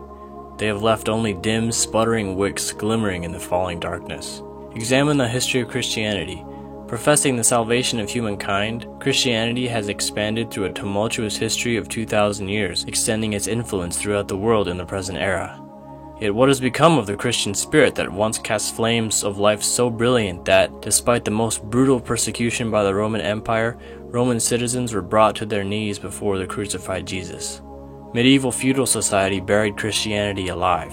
They 0.58 0.66
have 0.66 0.82
left 0.82 1.08
only 1.08 1.32
dim, 1.32 1.72
sputtering 1.72 2.36
wicks 2.36 2.70
glimmering 2.72 3.24
in 3.24 3.32
the 3.32 3.40
falling 3.40 3.80
darkness. 3.80 4.42
Examine 4.74 5.16
the 5.16 5.26
history 5.26 5.62
of 5.62 5.68
Christianity. 5.68 6.44
Professing 6.86 7.36
the 7.36 7.44
salvation 7.44 7.98
of 7.98 8.10
humankind, 8.10 8.86
Christianity 8.98 9.66
has 9.68 9.88
expanded 9.88 10.50
through 10.50 10.66
a 10.66 10.72
tumultuous 10.72 11.38
history 11.38 11.78
of 11.78 11.88
2,000 11.88 12.48
years, 12.48 12.84
extending 12.84 13.32
its 13.32 13.46
influence 13.46 13.96
throughout 13.96 14.28
the 14.28 14.36
world 14.36 14.68
in 14.68 14.76
the 14.76 14.84
present 14.84 15.16
era. 15.16 15.58
Yet 16.20 16.34
what 16.34 16.48
has 16.50 16.60
become 16.60 16.98
of 16.98 17.06
the 17.06 17.16
Christian 17.16 17.54
spirit 17.54 17.94
that 17.94 18.12
once 18.12 18.38
cast 18.38 18.76
flames 18.76 19.24
of 19.24 19.38
life 19.38 19.62
so 19.62 19.88
brilliant 19.88 20.44
that, 20.44 20.82
despite 20.82 21.24
the 21.24 21.30
most 21.30 21.64
brutal 21.64 21.98
persecution 21.98 22.70
by 22.70 22.84
the 22.84 22.94
Roman 22.94 23.22
Empire, 23.22 23.78
Roman 24.00 24.38
citizens 24.38 24.92
were 24.92 25.00
brought 25.00 25.34
to 25.36 25.46
their 25.46 25.64
knees 25.64 25.98
before 25.98 26.36
the 26.36 26.46
crucified 26.46 27.06
Jesus? 27.06 27.62
Medieval 28.12 28.52
feudal 28.52 28.84
society 28.84 29.40
buried 29.40 29.78
Christianity 29.78 30.48
alive. 30.48 30.92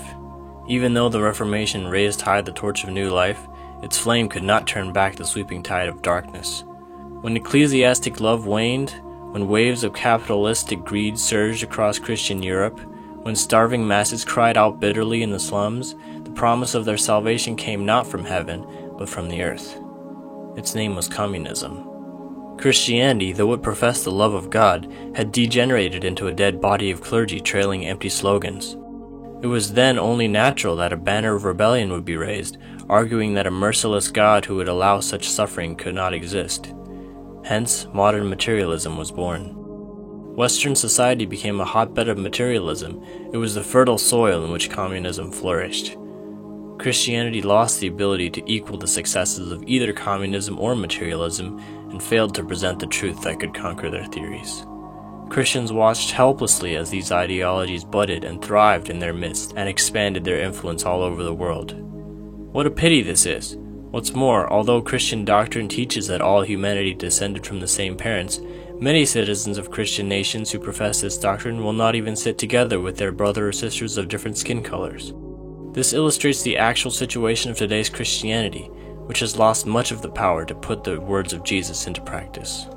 Even 0.69 0.93
though 0.93 1.09
the 1.09 1.21
Reformation 1.21 1.87
raised 1.87 2.21
high 2.21 2.39
the 2.39 2.53
torch 2.53 2.85
of 2.85 2.91
new 2.91 3.09
life, 3.09 3.39
its 3.83 3.97
flame 3.97 4.29
could 4.29 4.43
not 4.43 4.65
turn 4.65 4.93
back 4.93 5.17
the 5.17 5.25
sweeping 5.25 5.61
tide 5.61 5.89
of 5.89 6.01
darkness. 6.01 6.63
When 7.21 7.35
ecclesiastic 7.35 8.21
love 8.21 8.45
waned, 8.45 8.91
when 9.31 9.49
waves 9.49 9.83
of 9.83 9.93
capitalistic 9.93 10.85
greed 10.85 11.19
surged 11.19 11.63
across 11.63 11.99
Christian 11.99 12.41
Europe, 12.41 12.79
when 13.27 13.35
starving 13.35 13.85
masses 13.85 14.23
cried 14.23 14.55
out 14.55 14.79
bitterly 14.79 15.21
in 15.21 15.31
the 15.31 15.37
slums, 15.37 15.95
the 16.23 16.31
promise 16.31 16.73
of 16.73 16.85
their 16.85 16.95
salvation 16.95 17.57
came 17.57 17.85
not 17.85 18.07
from 18.07 18.23
heaven, 18.23 18.65
but 18.97 19.09
from 19.09 19.27
the 19.27 19.43
earth. 19.43 19.77
Its 20.55 20.73
name 20.73 20.95
was 20.95 21.09
communism. 21.09 22.55
Christianity, 22.57 23.33
though 23.33 23.51
it 23.51 23.61
professed 23.61 24.05
the 24.05 24.13
love 24.13 24.33
of 24.33 24.49
God, 24.49 24.89
had 25.13 25.33
degenerated 25.33 26.05
into 26.05 26.27
a 26.27 26.33
dead 26.33 26.61
body 26.61 26.89
of 26.89 27.01
clergy 27.01 27.41
trailing 27.41 27.85
empty 27.85 28.07
slogans. 28.07 28.77
It 29.43 29.47
was 29.47 29.73
then 29.73 29.99
only 29.99 30.29
natural 30.29 30.77
that 30.77 30.93
a 30.93 30.97
banner 30.97 31.35
of 31.35 31.43
rebellion 31.43 31.91
would 31.91 32.05
be 32.05 32.15
raised, 32.15 32.57
arguing 32.87 33.33
that 33.33 33.45
a 33.45 33.51
merciless 33.51 34.09
God 34.09 34.45
who 34.45 34.55
would 34.55 34.69
allow 34.69 35.01
such 35.01 35.29
suffering 35.29 35.75
could 35.75 35.95
not 35.95 36.13
exist. 36.13 36.73
Hence, 37.43 37.87
modern 37.91 38.29
materialism 38.29 38.95
was 38.95 39.11
born. 39.11 39.66
Western 40.37 40.75
society 40.75 41.25
became 41.25 41.59
a 41.59 41.65
hotbed 41.65 42.07
of 42.07 42.19
materialism. 42.19 43.03
It 43.33 43.37
was 43.37 43.55
the 43.55 43.63
fertile 43.63 43.97
soil 43.97 44.45
in 44.45 44.51
which 44.51 44.69
communism 44.69 45.31
flourished. 45.31 45.97
Christianity 46.77 47.41
lost 47.41 47.79
the 47.79 47.87
ability 47.87 48.29
to 48.29 48.43
equal 48.45 48.77
the 48.77 48.85
successes 48.85 49.51
of 49.51 49.63
either 49.65 49.93
communism 49.93 50.59
or 50.59 50.75
materialism 50.75 51.57
and 51.89 52.03
failed 52.03 52.35
to 52.35 52.43
present 52.43 52.77
the 52.77 52.85
truth 52.85 53.19
that 53.23 53.39
could 53.39 53.55
conquer 53.55 53.89
their 53.89 54.05
theories. 54.05 54.63
Christians 55.29 55.73
watched 55.73 56.11
helplessly 56.11 56.75
as 56.75 56.91
these 56.91 57.11
ideologies 57.11 57.83
budded 57.83 58.23
and 58.23 58.39
thrived 58.39 58.91
in 58.91 58.99
their 58.99 59.13
midst 59.13 59.55
and 59.57 59.67
expanded 59.67 60.23
their 60.23 60.39
influence 60.39 60.85
all 60.85 61.01
over 61.01 61.23
the 61.23 61.33
world. 61.33 61.73
What 62.53 62.67
a 62.67 62.69
pity 62.69 63.01
this 63.01 63.25
is! 63.25 63.57
What's 63.89 64.13
more, 64.13 64.51
although 64.53 64.81
Christian 64.83 65.25
doctrine 65.25 65.67
teaches 65.67 66.05
that 66.07 66.21
all 66.21 66.43
humanity 66.43 66.93
descended 66.93 67.47
from 67.47 67.61
the 67.61 67.67
same 67.67 67.95
parents, 67.95 68.39
many 68.79 69.05
citizens 69.05 69.57
of 69.57 69.71
Christian 69.71 70.07
nations 70.07 70.51
who 70.51 70.59
profess 70.59 71.01
this 71.01 71.17
doctrine 71.17 71.63
will 71.63 71.73
not 71.73 71.95
even 71.95 72.15
sit 72.15 72.37
together 72.37 72.79
with 72.79 72.97
their 72.97 73.11
brother 73.11 73.47
or 73.47 73.51
sisters 73.51 73.97
of 73.97 74.07
different 74.07 74.37
skin 74.37 74.61
colors. 74.61 75.13
This 75.73 75.93
illustrates 75.93 76.43
the 76.43 76.57
actual 76.57 76.91
situation 76.91 77.49
of 77.51 77.57
today's 77.57 77.89
Christianity, 77.89 78.69
which 79.07 79.19
has 79.19 79.37
lost 79.37 79.65
much 79.65 79.91
of 79.91 80.01
the 80.01 80.09
power 80.09 80.45
to 80.45 80.55
put 80.55 80.83
the 80.83 80.99
words 80.99 81.33
of 81.33 81.43
Jesus 81.43 81.87
into 81.87 82.01
practice. 82.01 82.67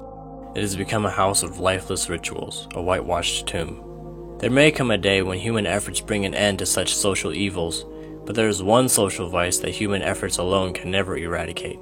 It 0.54 0.62
has 0.62 0.76
become 0.76 1.06
a 1.06 1.10
house 1.10 1.42
of 1.42 1.60
lifeless 1.60 2.08
rituals, 2.08 2.66
a 2.74 2.82
whitewashed 2.82 3.46
tomb. 3.46 4.36
There 4.38 4.50
may 4.50 4.70
come 4.70 4.90
a 4.90 4.98
day 4.98 5.22
when 5.22 5.38
human 5.38 5.66
efforts 5.66 6.00
bring 6.00 6.24
an 6.24 6.34
end 6.34 6.60
to 6.60 6.66
such 6.66 6.94
social 6.94 7.32
evils, 7.32 7.84
but 8.24 8.34
there 8.34 8.48
is 8.48 8.62
one 8.62 8.88
social 8.88 9.28
vice 9.28 9.58
that 9.58 9.70
human 9.70 10.02
efforts 10.02 10.38
alone 10.38 10.72
can 10.72 10.90
never 10.90 11.16
eradicate. 11.16 11.78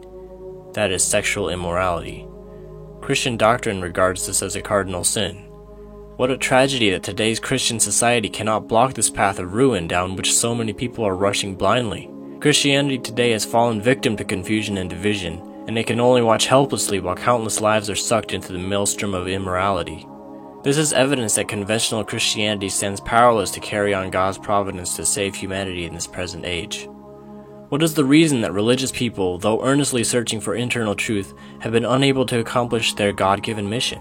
That 0.75 0.91
is 0.91 1.05
sexual 1.05 1.51
immorality. 1.51 2.27
Christian 3.09 3.39
doctrine 3.39 3.81
regards 3.81 4.27
this 4.27 4.43
as 4.43 4.55
a 4.55 4.61
cardinal 4.61 5.03
sin. 5.03 5.37
What 6.19 6.31
a 6.31 6.37
tragedy 6.37 6.91
that 6.91 7.03
today's 7.03 7.41
Christian 7.41 7.81
society 7.81 8.29
cannot 8.29 8.69
block 8.69 8.93
this 8.93 9.09
path 9.09 9.39
of 9.39 9.55
ruin 9.55 9.89
down 9.89 10.15
which 10.15 10.35
so 10.35 10.55
many 10.55 10.75
people 10.75 11.07
are 11.07 11.17
rushing 11.17 11.55
blindly. 11.55 12.11
Christianity 12.41 12.99
today 12.99 13.31
has 13.31 13.47
fallen 13.47 13.81
victim 13.81 14.15
to 14.19 14.25
confusion 14.25 14.77
and 14.77 14.91
division, 14.91 15.39
and 15.67 15.75
they 15.75 15.85
can 15.85 16.01
only 16.01 16.21
watch 16.21 16.49
helplessly 16.49 17.01
while 17.01 17.17
countless 17.17 17.63
lives 17.63 17.89
are 17.89 17.97
sucked 17.97 18.35
into 18.35 18.53
the 18.53 18.59
maelstrom 18.59 19.15
of 19.15 19.27
immorality. 19.27 20.07
This 20.63 20.77
is 20.77 20.93
evidence 20.93 21.37
that 21.37 21.49
conventional 21.49 22.05
Christianity 22.05 22.69
stands 22.69 23.01
powerless 23.01 23.51
to 23.53 23.61
carry 23.61 23.95
on 23.95 24.11
God's 24.11 24.37
providence 24.37 24.97
to 24.97 25.07
save 25.07 25.35
humanity 25.35 25.87
in 25.87 25.95
this 25.95 26.07
present 26.07 26.45
age. 26.45 26.87
What 27.69 27.83
is 27.83 27.93
the 27.93 28.05
reason 28.05 28.41
that 28.41 28.55
religious 28.55 28.91
people, 28.91 29.37
though 29.37 29.63
earnestly 29.63 30.03
searching 30.03 30.41
for 30.41 30.55
internal 30.55 30.95
truth, 30.95 31.35
have 31.59 31.73
been 31.73 31.85
unable 31.85 32.25
to 32.25 32.39
accomplish 32.39 32.95
their 32.95 33.13
God 33.13 33.43
given 33.43 33.69
mission? 33.69 34.01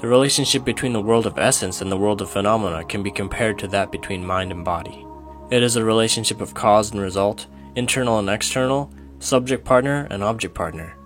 The 0.00 0.08
relationship 0.08 0.64
between 0.64 0.94
the 0.94 1.00
world 1.00 1.24
of 1.24 1.38
essence 1.38 1.80
and 1.80 1.92
the 1.92 1.96
world 1.96 2.20
of 2.20 2.28
phenomena 2.28 2.84
can 2.84 3.04
be 3.04 3.12
compared 3.12 3.56
to 3.60 3.68
that 3.68 3.92
between 3.92 4.26
mind 4.26 4.50
and 4.50 4.64
body. 4.64 5.06
It 5.48 5.62
is 5.62 5.76
a 5.76 5.84
relationship 5.84 6.40
of 6.40 6.54
cause 6.54 6.90
and 6.90 7.00
result, 7.00 7.46
internal 7.76 8.18
and 8.18 8.28
external, 8.28 8.92
subject 9.20 9.64
partner, 9.64 10.08
and 10.10 10.24
object 10.24 10.56
partner. 10.56 10.96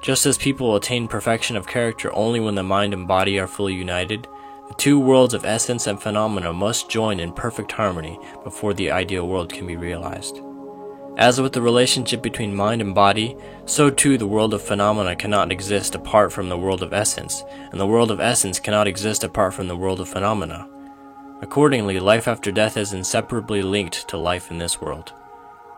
Just 0.00 0.24
as 0.24 0.38
people 0.38 0.74
attain 0.74 1.06
perfection 1.06 1.54
of 1.58 1.66
character 1.66 2.10
only 2.14 2.40
when 2.40 2.54
the 2.54 2.62
mind 2.62 2.94
and 2.94 3.06
body 3.06 3.38
are 3.38 3.46
fully 3.46 3.74
united, 3.74 4.26
the 4.68 4.74
two 4.78 4.98
worlds 4.98 5.34
of 5.34 5.44
essence 5.44 5.86
and 5.86 6.00
phenomena 6.00 6.54
must 6.54 6.88
join 6.88 7.20
in 7.20 7.30
perfect 7.30 7.72
harmony 7.72 8.18
before 8.42 8.72
the 8.72 8.90
ideal 8.90 9.28
world 9.28 9.52
can 9.52 9.66
be 9.66 9.76
realized. 9.76 10.40
As 11.16 11.40
with 11.40 11.54
the 11.54 11.62
relationship 11.62 12.20
between 12.22 12.54
mind 12.54 12.82
and 12.82 12.94
body, 12.94 13.38
so 13.64 13.88
too 13.88 14.18
the 14.18 14.26
world 14.26 14.52
of 14.52 14.60
phenomena 14.60 15.16
cannot 15.16 15.50
exist 15.50 15.94
apart 15.94 16.30
from 16.30 16.50
the 16.50 16.58
world 16.58 16.82
of 16.82 16.92
essence, 16.92 17.42
and 17.70 17.80
the 17.80 17.86
world 17.86 18.10
of 18.10 18.20
essence 18.20 18.60
cannot 18.60 18.86
exist 18.86 19.24
apart 19.24 19.54
from 19.54 19.66
the 19.66 19.76
world 19.76 19.98
of 19.98 20.10
phenomena. 20.10 20.68
Accordingly, 21.40 21.98
life 22.00 22.28
after 22.28 22.52
death 22.52 22.76
is 22.76 22.92
inseparably 22.92 23.62
linked 23.62 24.06
to 24.08 24.18
life 24.18 24.50
in 24.50 24.58
this 24.58 24.78
world. 24.78 25.14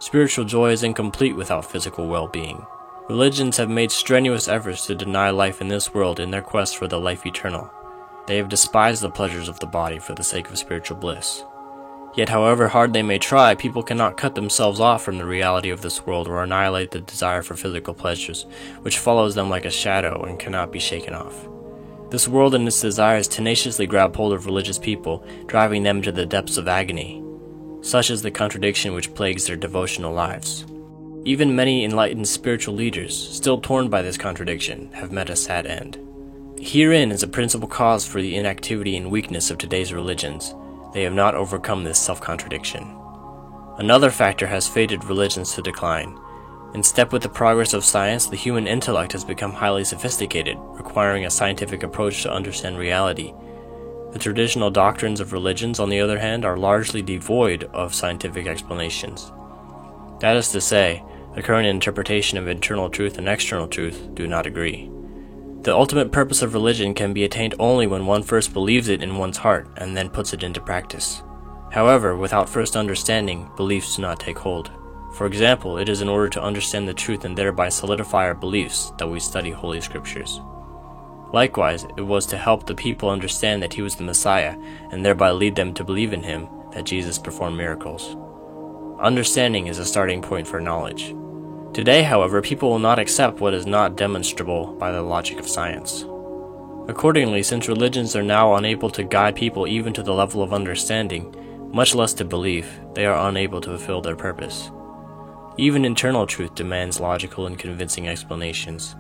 Spiritual 0.01 0.45
joy 0.45 0.71
is 0.71 0.83
incomplete 0.83 1.37
without 1.37 1.71
physical 1.71 2.09
well 2.09 2.27
being. 2.27 2.67
Religions 3.09 3.57
have 3.57 3.71
made 3.71 3.93
strenuous 3.93 4.49
efforts 4.49 4.87
to 4.87 4.95
deny 4.95 5.31
life 5.31 5.61
in 5.61 5.69
this 5.69 5.95
world 5.95 6.19
in 6.19 6.33
their 6.33 6.43
quest 6.43 6.77
for 6.77 6.89
the 6.89 6.99
life 6.99 7.25
eternal. 7.25 7.71
They 8.27 8.37
have 8.37 8.49
despised 8.49 9.03
the 9.03 9.11
pleasures 9.11 9.49
of 9.49 9.61
the 9.61 9.67
body 9.67 9.99
for 9.99 10.15
the 10.15 10.25
sake 10.25 10.51
of 10.51 10.59
spiritual 10.59 10.99
bliss. 10.99 11.45
Yet, 12.19 12.31
however 12.31 12.67
hard 12.67 12.95
they 12.95 13.05
may 13.05 13.19
try, 13.19 13.55
people 13.55 13.85
cannot 13.85 14.17
cut 14.17 14.35
themselves 14.35 14.81
off 14.81 15.05
from 15.05 15.19
the 15.19 15.25
reality 15.25 15.71
of 15.71 15.83
this 15.83 16.05
world 16.05 16.27
or 16.27 16.43
annihilate 16.43 16.91
the 16.91 16.99
desire 16.99 17.43
for 17.43 17.55
physical 17.55 17.95
pleasures, 17.95 18.45
which 18.83 18.99
follows 18.99 19.37
them 19.37 19.49
like 19.49 19.65
a 19.65 19.71
shadow 19.71 20.25
and 20.25 20.37
cannot 20.41 20.73
be 20.73 20.81
shaken 20.81 21.15
off. 21.15 21.49
This 22.11 22.27
world 22.27 22.57
and 22.57 22.67
its 22.67 22.81
desires 22.81 23.29
tenaciously 23.29 23.87
grab 23.87 24.17
hold 24.17 24.33
of 24.33 24.47
religious 24.47 24.81
people, 24.81 25.25
driving 25.47 25.85
them 25.85 26.03
to 26.03 26.11
the 26.11 26.27
depths 26.27 26.57
of 26.57 26.67
agony. 26.67 27.23
Such 27.83 28.11
is 28.11 28.23
the 28.23 28.33
contradiction 28.33 28.95
which 28.95 29.15
plagues 29.15 29.47
their 29.47 29.55
devotional 29.55 30.13
lives. 30.13 30.67
Even 31.25 31.55
many 31.55 31.85
enlightened 31.85 32.27
spiritual 32.27 32.75
leaders, 32.75 33.17
still 33.17 33.61
torn 33.61 33.89
by 33.89 34.03
this 34.03 34.19
contradiction, 34.19 34.91
have 34.93 35.13
met 35.13 35.31
a 35.31 35.37
sad 35.37 35.67
end. 35.67 36.01
Herein 36.61 37.13
is 37.13 37.23
a 37.23 37.29
principal 37.29 37.69
cause 37.69 38.05
for 38.05 38.21
the 38.21 38.35
inactivity 38.35 38.97
and 38.97 39.09
weakness 39.09 39.53
of 39.53 39.59
today's 39.59 39.93
religions. 39.93 40.53
They 40.93 41.03
have 41.03 41.13
not 41.13 41.35
overcome 41.35 41.85
this 41.85 41.99
self 41.99 42.21
contradiction. 42.21 42.97
Another 43.79 44.11
factor 44.11 44.47
has 44.47 44.67
fated 44.67 45.05
religions 45.05 45.53
to 45.55 45.63
decline. 45.63 46.19
In 46.75 46.83
step 46.83 47.13
with 47.13 47.23
the 47.23 47.29
progress 47.29 47.73
of 47.73 47.85
science, 47.85 48.27
the 48.27 48.37
human 48.37 48.67
intellect 48.67 49.13
has 49.13 49.25
become 49.25 49.53
highly 49.53 49.85
sophisticated, 49.85 50.57
requiring 50.59 51.25
a 51.25 51.31
scientific 51.31 51.83
approach 51.83 52.23
to 52.23 52.33
understand 52.33 52.79
reality 52.79 53.33
the 54.13 54.19
traditional 54.19 54.71
doctrines 54.71 55.21
of 55.21 55.33
religions, 55.33 55.79
on 55.79 55.91
the 55.91 56.01
other 56.01 56.19
hand, 56.19 56.45
are 56.45 56.57
largely 56.57 57.03
devoid 57.03 57.65
of 57.75 57.95
scientific 57.95 58.47
explanations. 58.47 59.31
That 60.21 60.37
is 60.37 60.51
to 60.53 60.61
say, 60.61 61.03
the 61.35 61.43
current 61.43 61.67
interpretation 61.67 62.39
of 62.39 62.49
internal 62.49 62.89
truth 62.89 63.19
and 63.19 63.29
external 63.29 63.69
truth 63.69 64.09
do 64.15 64.27
not 64.27 64.47
agree. 64.47 64.91
The 65.63 65.75
ultimate 65.75 66.13
purpose 66.13 66.41
of 66.41 66.55
religion 66.55 66.95
can 66.95 67.13
be 67.13 67.25
attained 67.25 67.55
only 67.59 67.87
when 67.87 68.07
one 68.07 68.23
first 68.23 68.53
believes 68.53 68.89
it 68.89 69.03
in 69.03 69.19
one's 69.19 69.39
heart 69.39 69.69
and 69.77 69.97
then 69.97 70.09
puts 70.09 70.33
it 70.33 70.45
into 70.45 70.61
practice. 70.61 71.23
However, 71.73 72.17
without 72.17 72.49
first 72.49 72.77
understanding, 72.77 73.51
beliefs 73.57 73.97
do 73.97 74.03
not 74.03 74.21
take 74.21 74.39
hold. 74.39 74.71
For 75.15 75.27
example, 75.27 75.79
it 75.79 75.89
is 75.89 76.01
in 76.01 76.09
order 76.09 76.29
to 76.31 76.43
understand 76.43 76.87
the 76.87 76.95
truth 76.95 77.25
and 77.25 77.37
thereby 77.37 77.71
solidify 77.71 78.27
our 78.27 78.35
beliefs 78.35 78.93
that 78.99 79.09
we 79.09 79.19
study 79.19 79.51
Holy 79.51 79.81
Scriptures. 79.81 80.41
Likewise, 81.33 81.85
it 81.97 82.03
was 82.03 82.25
to 82.27 82.39
help 82.39 82.65
the 82.65 82.75
people 82.75 83.11
understand 83.11 83.63
that 83.63 83.75
he 83.75 83.83
was 83.83 83.97
the 83.97 84.05
Messiah 84.05 84.57
and 84.93 85.05
thereby 85.05 85.33
lead 85.33 85.57
them 85.57 85.75
to 85.75 85.85
believe 85.85 86.13
in 86.13 86.23
him 86.23 86.49
that 86.73 86.87
Jesus 86.87 87.19
performed 87.19 87.57
miracles. 87.57 88.17
Understanding 89.01 89.67
is 89.67 89.79
a 89.79 89.85
starting 89.85 90.23
point 90.23 90.47
for 90.47 90.61
knowledge. 90.61 91.15
Today, 91.75 92.03
however, 92.03 92.43
people 92.43 92.71
will 92.71 92.79
not 92.79 92.99
accept 92.99 93.41
what 93.41 93.55
is 93.55 93.67
not 93.67 93.97
demonstrable 93.97 94.75
by 94.75 94.91
the 94.91 95.03
logic 95.03 95.39
of 95.39 95.49
science. 95.49 96.05
Accordingly, 96.89 97.43
since 97.43 97.69
religions 97.69 98.17
are 98.17 98.23
now 98.23 98.55
unable 98.55 98.91
to 98.91 99.05
guide 99.05 99.37
people 99.37 99.69
even 99.69 99.93
to 99.93 100.03
the 100.03 100.15
level 100.15 100.43
of 100.43 100.55
understanding, 100.55 101.35
much 101.73 101.95
less 101.95 102.15
to 102.15 102.25
belief, 102.25 102.81
they 102.95 103.05
are 103.05 103.29
unable 103.29 103.61
to 103.61 103.69
fulfill 103.69 104.01
their 104.01 104.17
purpose. 104.17 104.71
Even 105.59 105.85
internal 105.85 106.27
truth 106.27 106.55
demands 106.55 106.99
logical 106.99 107.47
and 107.47 107.59
convincing 107.59 108.09
explanations. 108.09 108.97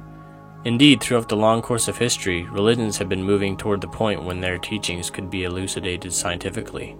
Indeed, 0.64 1.00
throughout 1.00 1.28
the 1.28 1.36
long 1.36 1.62
course 1.62 1.88
of 1.88 1.96
history, 1.96 2.42
religions 2.42 2.98
have 2.98 3.08
been 3.08 3.22
moving 3.22 3.56
toward 3.56 3.80
the 3.80 3.88
point 3.88 4.24
when 4.24 4.40
their 4.40 4.58
teachings 4.58 5.08
could 5.08 5.30
be 5.30 5.44
elucidated 5.44 6.12
scientifically. 6.12 6.96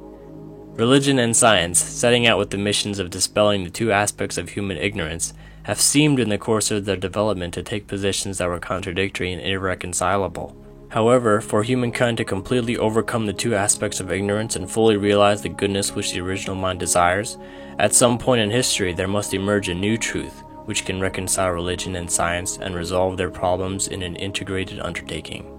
Religion 0.74 1.18
and 1.18 1.36
science, 1.36 1.78
setting 1.78 2.26
out 2.26 2.38
with 2.38 2.50
the 2.50 2.56
missions 2.56 3.00
of 3.00 3.10
dispelling 3.10 3.64
the 3.64 3.70
two 3.70 3.90
aspects 3.90 4.38
of 4.38 4.48
human 4.48 4.76
ignorance, 4.76 5.34
have 5.68 5.80
seemed 5.82 6.18
in 6.18 6.30
the 6.30 6.38
course 6.38 6.70
of 6.70 6.86
their 6.86 6.96
development 6.96 7.52
to 7.52 7.62
take 7.62 7.86
positions 7.86 8.38
that 8.38 8.48
were 8.48 8.58
contradictory 8.58 9.34
and 9.34 9.42
irreconcilable. 9.42 10.56
However, 10.88 11.42
for 11.42 11.62
humankind 11.62 12.16
to 12.16 12.24
completely 12.24 12.78
overcome 12.78 13.26
the 13.26 13.34
two 13.34 13.54
aspects 13.54 14.00
of 14.00 14.10
ignorance 14.10 14.56
and 14.56 14.70
fully 14.70 14.96
realize 14.96 15.42
the 15.42 15.50
goodness 15.50 15.94
which 15.94 16.14
the 16.14 16.22
original 16.22 16.56
mind 16.56 16.80
desires, 16.80 17.36
at 17.78 17.94
some 17.94 18.16
point 18.16 18.40
in 18.40 18.50
history 18.50 18.94
there 18.94 19.06
must 19.06 19.34
emerge 19.34 19.68
a 19.68 19.74
new 19.74 19.98
truth, 19.98 20.42
which 20.64 20.86
can 20.86 21.02
reconcile 21.02 21.50
religion 21.50 21.96
and 21.96 22.10
science 22.10 22.56
and 22.56 22.74
resolve 22.74 23.18
their 23.18 23.30
problems 23.30 23.88
in 23.88 24.02
an 24.02 24.16
integrated 24.16 24.80
undertaking. 24.80 25.54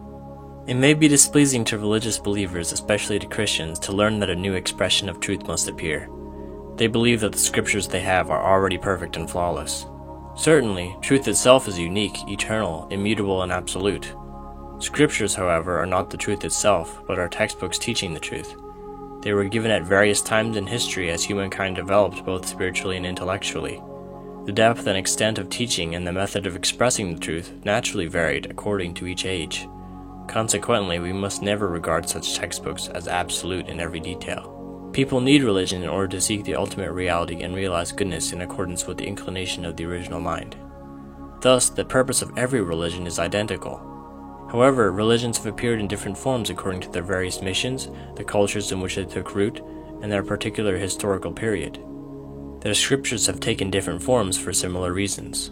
It 0.66 0.74
may 0.74 0.96
be 0.96 1.08
displeasing 1.08 1.63
to 1.66 1.78
religious 1.78 2.18
believers, 2.18 2.72
especially 2.72 3.20
to 3.20 3.28
Christians, 3.28 3.78
to 3.78 3.92
learn 3.92 4.20
that 4.22 4.32
a 4.32 4.36
new 4.36 4.54
expression 4.54 5.08
of 5.08 5.20
truth 5.20 5.46
must 5.46 5.70
appear. 5.70 6.10
They 6.78 6.88
believe 6.88 7.20
that 7.20 7.34
the 7.34 7.38
scriptures 7.38 7.88
they 7.88 8.00
have 8.00 8.32
are 8.32 8.44
already 8.44 8.80
perfect 8.80 9.16
and 9.16 9.30
flawless. 9.30 9.86
Certainly, 10.39 10.96
truth 11.01 11.27
itself 11.27 11.67
is 11.67 11.77
unique, 11.77 12.17
eternal, 12.29 12.88
immutable, 12.91 13.43
and 13.43 13.51
absolute. 13.51 14.15
Scriptures, 14.79 15.36
however, 15.36 15.77
are 15.77 15.86
not 15.86 16.10
the 16.10 16.15
truth 16.15 16.46
itself, 16.46 17.01
but 17.05 17.19
are 17.19 17.27
textbooks 17.27 17.77
teaching 17.77 18.13
the 18.13 18.22
truth. 18.22 18.55
They 19.22 19.34
were 19.34 19.43
given 19.43 19.69
at 19.69 19.84
various 19.84 20.22
times 20.22 20.55
in 20.55 20.65
history 20.65 21.10
as 21.10 21.25
humankind 21.25 21.75
developed 21.75 22.24
both 22.24 22.48
spiritually 22.48 22.96
and 22.96 23.05
intellectually. 23.05 23.84
The 24.46 24.53
depth 24.53 24.88
and 24.88 24.98
extent 24.98 25.39
of 25.39 25.50
teaching 25.50 25.93
and 25.93 26.08
the 26.08 26.13
method 26.13 26.48
of 26.48 26.55
expressing 26.55 27.13
the 27.13 27.19
truth 27.19 27.51
naturally 27.65 28.08
varied 28.08 28.50
according 28.50 28.93
to 28.93 29.08
each 29.08 29.25
age. 29.25 29.67
Consequently, 30.29 31.00
we 31.00 31.12
must 31.12 31.41
never 31.41 31.67
regard 31.67 32.08
such 32.08 32.38
textbooks 32.38 32.88
as 32.88 33.10
absolute 33.10 33.67
in 33.67 33.81
every 33.81 34.00
detail. 34.00 34.59
People 35.00 35.22
need 35.22 35.44
religion 35.44 35.82
in 35.82 35.88
order 35.88 36.10
to 36.10 36.20
seek 36.20 36.44
the 36.44 36.56
ultimate 36.56 36.91
reality 36.91 37.41
and 37.41 37.56
realize 37.56 37.94
goodness 37.94 38.34
in 38.34 38.41
accordance 38.41 38.86
with 38.86 38.98
the 38.98 39.08
inclination 39.08 39.63
of 39.63 39.77
the 39.77 39.86
original 39.86 40.20
mind. 40.20 40.58
Thus, 41.39 41.70
the 41.70 41.86
purpose 41.86 42.22
of 42.22 42.38
every 42.38 42.60
religion 42.60 43.08
is 43.08 43.18
identical. 43.18 43.77
However, 44.51 44.91
religions 44.91 45.38
have 45.38 45.46
appeared 45.46 45.79
in 45.79 45.88
different 45.88 46.18
forms 46.18 46.50
according 46.50 46.82
to 46.82 46.89
their 46.89 47.01
various 47.01 47.41
missions, 47.41 47.88
the 48.18 48.25
cultures 48.25 48.74
in 48.74 48.82
which 48.82 48.96
they 48.98 49.06
took 49.06 49.36
root, 49.36 49.62
and 50.01 50.12
their 50.12 50.22
particular 50.22 50.75
historical 50.75 51.32
period. 51.32 51.82
Their 52.60 52.74
scriptures 52.74 53.25
have 53.27 53.39
taken 53.39 53.72
different 53.72 54.03
forms 54.03 54.38
for 54.38 54.51
similar 54.51 54.91
reasons. 54.91 55.51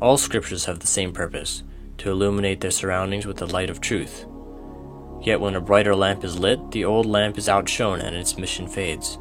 All 0.00 0.16
scriptures 0.16 0.66
have 0.66 0.78
the 0.78 0.86
same 0.86 1.12
purpose 1.12 1.64
to 1.98 2.12
illuminate 2.12 2.60
their 2.60 2.70
surroundings 2.70 3.26
with 3.26 3.38
the 3.38 3.48
light 3.48 3.68
of 3.68 3.80
truth. 3.80 4.26
Yet 5.26 5.40
when 5.40 5.56
a 5.56 5.60
brighter 5.60 5.96
lamp 5.96 6.22
is 6.22 6.38
lit, 6.38 6.70
the 6.70 6.84
old 6.84 7.04
lamp 7.04 7.36
is 7.36 7.48
outshone 7.48 8.00
and 8.00 8.14
its 8.14 8.38
mission 8.38 8.68
fades. 8.68 9.18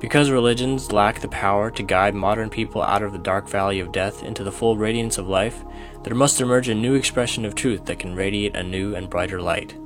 Because 0.00 0.30
religions 0.30 0.92
lack 0.92 1.20
the 1.20 1.28
power 1.28 1.70
to 1.70 1.82
guide 1.82 2.14
modern 2.14 2.48
people 2.48 2.82
out 2.82 3.02
of 3.02 3.12
the 3.12 3.18
dark 3.18 3.50
valley 3.50 3.78
of 3.78 3.92
death 3.92 4.22
into 4.22 4.42
the 4.42 4.50
full 4.50 4.78
radiance 4.78 5.18
of 5.18 5.28
life, 5.28 5.62
there 6.04 6.14
must 6.14 6.40
emerge 6.40 6.70
a 6.70 6.74
new 6.74 6.94
expression 6.94 7.44
of 7.44 7.54
truth 7.54 7.84
that 7.84 7.98
can 7.98 8.16
radiate 8.16 8.56
a 8.56 8.62
new 8.62 8.94
and 8.94 9.10
brighter 9.10 9.42
light. 9.42 9.76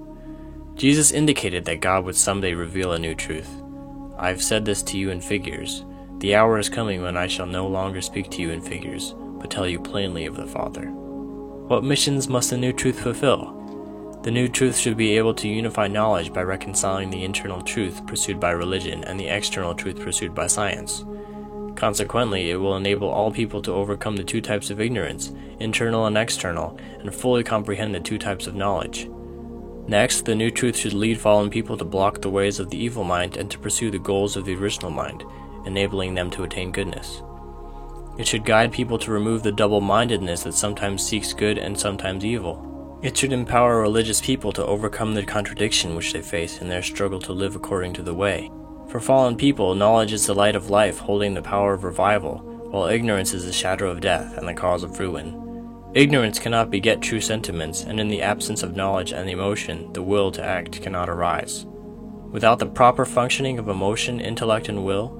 Jesus 0.76 1.10
indicated 1.10 1.64
that 1.64 1.80
God 1.80 2.04
would 2.04 2.16
someday 2.16 2.54
reveal 2.54 2.92
a 2.92 2.98
new 2.98 3.16
truth. 3.16 3.50
I 4.16 4.28
have 4.28 4.42
said 4.42 4.64
this 4.64 4.84
to 4.84 4.96
you 4.96 5.10
in 5.10 5.20
figures. 5.20 5.84
The 6.18 6.36
hour 6.36 6.60
is 6.60 6.68
coming 6.68 7.02
when 7.02 7.16
I 7.16 7.26
shall 7.26 7.46
no 7.46 7.66
longer 7.66 8.00
speak 8.00 8.30
to 8.30 8.40
you 8.40 8.50
in 8.50 8.60
figures, 8.60 9.16
but 9.40 9.50
tell 9.50 9.66
you 9.66 9.80
plainly 9.80 10.26
of 10.26 10.36
the 10.36 10.46
Father. 10.46 10.90
What 10.90 11.82
missions 11.82 12.28
must 12.28 12.50
the 12.50 12.56
new 12.56 12.72
truth 12.72 13.00
fulfill? 13.00 13.55
The 14.26 14.32
new 14.32 14.48
truth 14.48 14.76
should 14.76 14.96
be 14.96 15.16
able 15.18 15.34
to 15.34 15.46
unify 15.46 15.86
knowledge 15.86 16.32
by 16.32 16.42
reconciling 16.42 17.10
the 17.10 17.22
internal 17.22 17.62
truth 17.62 18.04
pursued 18.08 18.40
by 18.40 18.50
religion 18.50 19.04
and 19.04 19.20
the 19.20 19.28
external 19.28 19.72
truth 19.72 20.00
pursued 20.00 20.34
by 20.34 20.48
science. 20.48 21.04
Consequently, 21.76 22.50
it 22.50 22.56
will 22.56 22.76
enable 22.76 23.08
all 23.08 23.30
people 23.30 23.62
to 23.62 23.72
overcome 23.72 24.16
the 24.16 24.24
two 24.24 24.40
types 24.40 24.68
of 24.68 24.80
ignorance, 24.80 25.30
internal 25.60 26.06
and 26.06 26.18
external, 26.18 26.76
and 26.98 27.14
fully 27.14 27.44
comprehend 27.44 27.94
the 27.94 28.00
two 28.00 28.18
types 28.18 28.48
of 28.48 28.56
knowledge. 28.56 29.08
Next, 29.86 30.24
the 30.24 30.34
new 30.34 30.50
truth 30.50 30.76
should 30.76 30.92
lead 30.92 31.20
fallen 31.20 31.48
people 31.48 31.76
to 31.76 31.84
block 31.84 32.20
the 32.20 32.28
ways 32.28 32.58
of 32.58 32.70
the 32.70 32.78
evil 32.78 33.04
mind 33.04 33.36
and 33.36 33.48
to 33.52 33.60
pursue 33.60 33.92
the 33.92 34.00
goals 34.00 34.36
of 34.36 34.44
the 34.44 34.56
original 34.56 34.90
mind, 34.90 35.22
enabling 35.66 36.14
them 36.14 36.32
to 36.32 36.42
attain 36.42 36.72
goodness. 36.72 37.22
It 38.18 38.26
should 38.26 38.44
guide 38.44 38.72
people 38.72 38.98
to 38.98 39.12
remove 39.12 39.44
the 39.44 39.52
double 39.52 39.80
mindedness 39.80 40.42
that 40.42 40.54
sometimes 40.54 41.06
seeks 41.06 41.32
good 41.32 41.58
and 41.58 41.78
sometimes 41.78 42.24
evil. 42.24 42.72
It 43.06 43.16
should 43.16 43.32
empower 43.32 43.80
religious 43.80 44.20
people 44.20 44.50
to 44.50 44.66
overcome 44.66 45.14
the 45.14 45.22
contradiction 45.22 45.94
which 45.94 46.12
they 46.12 46.22
face 46.22 46.60
in 46.60 46.68
their 46.68 46.82
struggle 46.82 47.20
to 47.20 47.32
live 47.32 47.54
according 47.54 47.92
to 47.92 48.02
the 48.02 48.12
way. 48.12 48.50
For 48.88 48.98
fallen 48.98 49.36
people, 49.36 49.76
knowledge 49.76 50.12
is 50.12 50.26
the 50.26 50.34
light 50.34 50.56
of 50.56 50.70
life 50.70 50.98
holding 50.98 51.32
the 51.32 51.40
power 51.40 51.72
of 51.72 51.84
revival, 51.84 52.38
while 52.72 52.88
ignorance 52.88 53.32
is 53.32 53.46
the 53.46 53.52
shadow 53.52 53.88
of 53.92 54.00
death 54.00 54.36
and 54.36 54.48
the 54.48 54.54
cause 54.54 54.82
of 54.82 54.98
ruin. 54.98 55.40
Ignorance 55.94 56.40
cannot 56.40 56.68
beget 56.68 57.00
true 57.00 57.20
sentiments, 57.20 57.84
and 57.84 58.00
in 58.00 58.08
the 58.08 58.22
absence 58.22 58.64
of 58.64 58.74
knowledge 58.74 59.12
and 59.12 59.30
emotion, 59.30 59.92
the 59.92 60.02
will 60.02 60.32
to 60.32 60.42
act 60.44 60.82
cannot 60.82 61.08
arise. 61.08 61.64
Without 62.32 62.58
the 62.58 62.66
proper 62.66 63.04
functioning 63.04 63.60
of 63.60 63.68
emotion, 63.68 64.18
intellect, 64.18 64.68
and 64.68 64.84
will, 64.84 65.10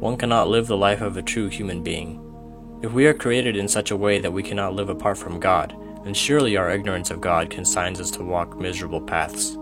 one 0.00 0.16
cannot 0.16 0.48
live 0.48 0.66
the 0.66 0.76
life 0.76 1.00
of 1.00 1.16
a 1.16 1.22
true 1.22 1.46
human 1.46 1.84
being. 1.84 2.20
If 2.82 2.92
we 2.92 3.06
are 3.06 3.14
created 3.14 3.56
in 3.56 3.68
such 3.68 3.92
a 3.92 3.96
way 3.96 4.18
that 4.18 4.32
we 4.32 4.42
cannot 4.42 4.74
live 4.74 4.88
apart 4.88 5.16
from 5.16 5.38
God, 5.38 5.76
then 6.06 6.14
surely 6.14 6.56
our 6.56 6.70
ignorance 6.70 7.10
of 7.10 7.20
God 7.20 7.50
consigns 7.50 8.00
us 8.00 8.12
to 8.12 8.22
walk 8.22 8.60
miserable 8.60 9.00
paths. 9.00 9.56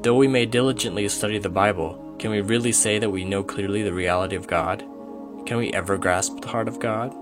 Though 0.00 0.14
we 0.14 0.26
may 0.26 0.46
diligently 0.46 1.06
study 1.10 1.36
the 1.36 1.50
Bible, 1.50 2.16
can 2.18 2.30
we 2.30 2.40
really 2.40 2.72
say 2.72 2.98
that 2.98 3.10
we 3.10 3.26
know 3.26 3.42
clearly 3.42 3.82
the 3.82 3.92
reality 3.92 4.34
of 4.34 4.46
God? 4.46 4.78
Can 5.44 5.58
we 5.58 5.70
ever 5.74 5.98
grasp 5.98 6.40
the 6.40 6.48
heart 6.48 6.66
of 6.66 6.80
God? 6.80 7.12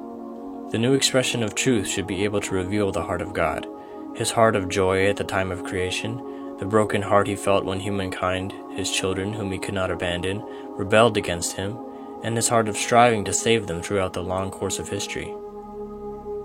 The 0.71 0.79
new 0.79 0.95
expression 0.95 1.43
of 1.43 1.57
truth 1.57 1.89
should 1.89 2.07
be 2.07 2.23
able 2.23 2.41
to 2.43 2.55
reveal 2.55 2.93
the 2.93 3.03
heart 3.03 3.23
of 3.23 3.33
God, 3.33 3.67
his 4.15 4.31
heart 4.31 4.55
of 4.55 4.69
joy 4.69 5.09
at 5.09 5.17
the 5.17 5.25
time 5.25 5.51
of 5.51 5.65
creation, 5.65 6.23
the 6.61 6.65
broken 6.65 7.03
heart 7.03 7.27
he 7.27 7.35
felt 7.35 7.65
when 7.65 7.81
humankind, 7.81 8.55
his 8.77 8.93
children 8.93 9.33
whom 9.33 9.51
he 9.51 9.59
could 9.59 9.75
not 9.75 9.91
abandon, 9.91 10.45
rebelled 10.77 11.17
against 11.17 11.57
him, 11.57 11.77
and 12.23 12.37
his 12.37 12.49
heart 12.49 12.69
of 12.69 12.77
striving 12.77 13.25
to 13.25 13.33
save 13.33 13.67
them 13.67 13.83
throughout 13.83 14.13
the 14.13 14.23
long 14.23 14.49
course 14.49 14.79
of 14.79 14.89
history. 14.89 15.35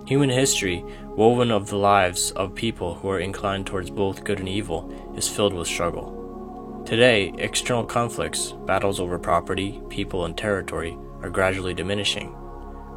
Human 0.05 0.29
history, 0.29 0.85
woven 1.07 1.49
of 1.49 1.67
the 1.67 1.77
lives 1.77 2.29
of 2.31 2.53
people 2.53 2.93
who 2.93 3.09
are 3.09 3.19
inclined 3.19 3.65
towards 3.65 3.89
both 3.89 4.23
good 4.23 4.37
and 4.37 4.47
evil, 4.47 5.13
is 5.17 5.27
filled 5.27 5.55
with 5.55 5.67
struggle. 5.67 6.83
Today, 6.85 7.33
external 7.39 7.83
conflicts, 7.83 8.51
battles 8.67 8.99
over 8.99 9.17
property, 9.17 9.81
people, 9.89 10.25
and 10.25 10.37
territory, 10.37 10.95
are 11.23 11.31
gradually 11.31 11.73
diminishing. 11.73 12.35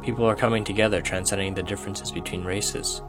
People 0.03 0.23
are 0.23 0.35
coming 0.35 0.63
together, 0.63 1.01
transcending 1.01 1.55
the 1.55 1.63
differences 1.63 2.11
between 2.11 2.43
races. 2.43 3.01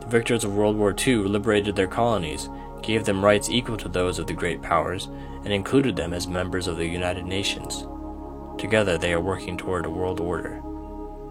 The 0.00 0.08
victors 0.08 0.42
of 0.42 0.56
World 0.56 0.76
War 0.76 0.92
II 1.06 1.18
liberated 1.18 1.76
their 1.76 1.86
colonies, 1.86 2.48
gave 2.82 3.04
them 3.04 3.24
rights 3.24 3.48
equal 3.48 3.76
to 3.76 3.88
those 3.88 4.18
of 4.18 4.26
the 4.26 4.32
great 4.32 4.60
powers, 4.60 5.06
and 5.44 5.52
included 5.52 5.94
them 5.94 6.12
as 6.12 6.26
members 6.26 6.66
of 6.66 6.78
the 6.78 6.86
United 6.86 7.24
Nations. 7.24 7.86
Together 8.58 8.98
they 8.98 9.12
are 9.12 9.20
working 9.20 9.56
toward 9.56 9.86
a 9.86 9.90
world 9.90 10.18
order. 10.18 10.60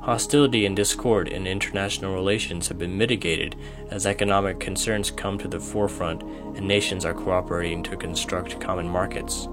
Hostility 0.05 0.67
and 0.67 0.75
discord 0.75 1.29
in 1.29 1.47
international 1.47 2.13
relations 2.13 2.67
have 2.67 2.77
been 2.77 2.95
mitigated 2.95 3.55
as 3.89 4.05
economic 4.05 4.59
concerns 4.59 5.09
come 5.09 5.39
to 5.39 5.47
the 5.47 5.59
forefront 5.59 6.21
and 6.21 6.67
nations 6.67 7.05
are 7.05 7.13
cooperating 7.15 7.81
to 7.81 7.97
construct 7.97 8.59
common 8.59 8.87
markets. 8.87 9.47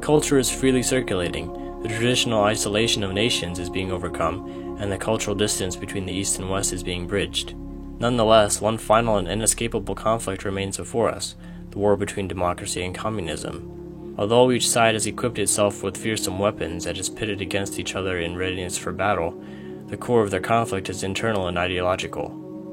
Culture 0.00 0.38
is 0.38 0.52
freely 0.52 0.84
circulating, 0.84 1.52
the 1.82 1.88
traditional 1.88 2.44
isolation 2.44 3.02
of 3.02 3.12
nations 3.12 3.58
is 3.58 3.68
being 3.68 3.90
overcome, 3.90 4.78
and 4.78 4.92
the 4.92 4.96
cultural 4.96 5.34
distance 5.34 5.74
between 5.74 6.06
the 6.06 6.12
East 6.12 6.38
and 6.38 6.48
West 6.48 6.72
is 6.72 6.84
being 6.84 7.08
bridged. 7.08 7.56
Nonetheless, 7.98 8.60
one 8.60 8.78
final 8.78 9.16
and 9.16 9.26
inescapable 9.26 9.96
conflict 9.96 10.44
remains 10.44 10.76
before 10.76 11.08
us 11.08 11.34
the 11.70 11.78
war 11.78 11.96
between 11.96 12.28
democracy 12.28 12.84
and 12.84 12.94
communism. 12.94 14.14
Although 14.16 14.52
each 14.52 14.68
side 14.68 14.94
has 14.94 15.08
equipped 15.08 15.40
itself 15.40 15.82
with 15.82 15.96
fearsome 15.96 16.38
weapons 16.38 16.86
and 16.86 16.96
is 16.96 17.08
pitted 17.08 17.40
against 17.40 17.80
each 17.80 17.96
other 17.96 18.20
in 18.20 18.36
readiness 18.36 18.78
for 18.78 18.92
battle, 18.92 19.42
the 19.88 19.96
core 19.96 20.22
of 20.22 20.30
their 20.30 20.40
conflict 20.40 20.90
is 20.90 21.02
internal 21.02 21.46
and 21.46 21.56
ideological. 21.56 22.28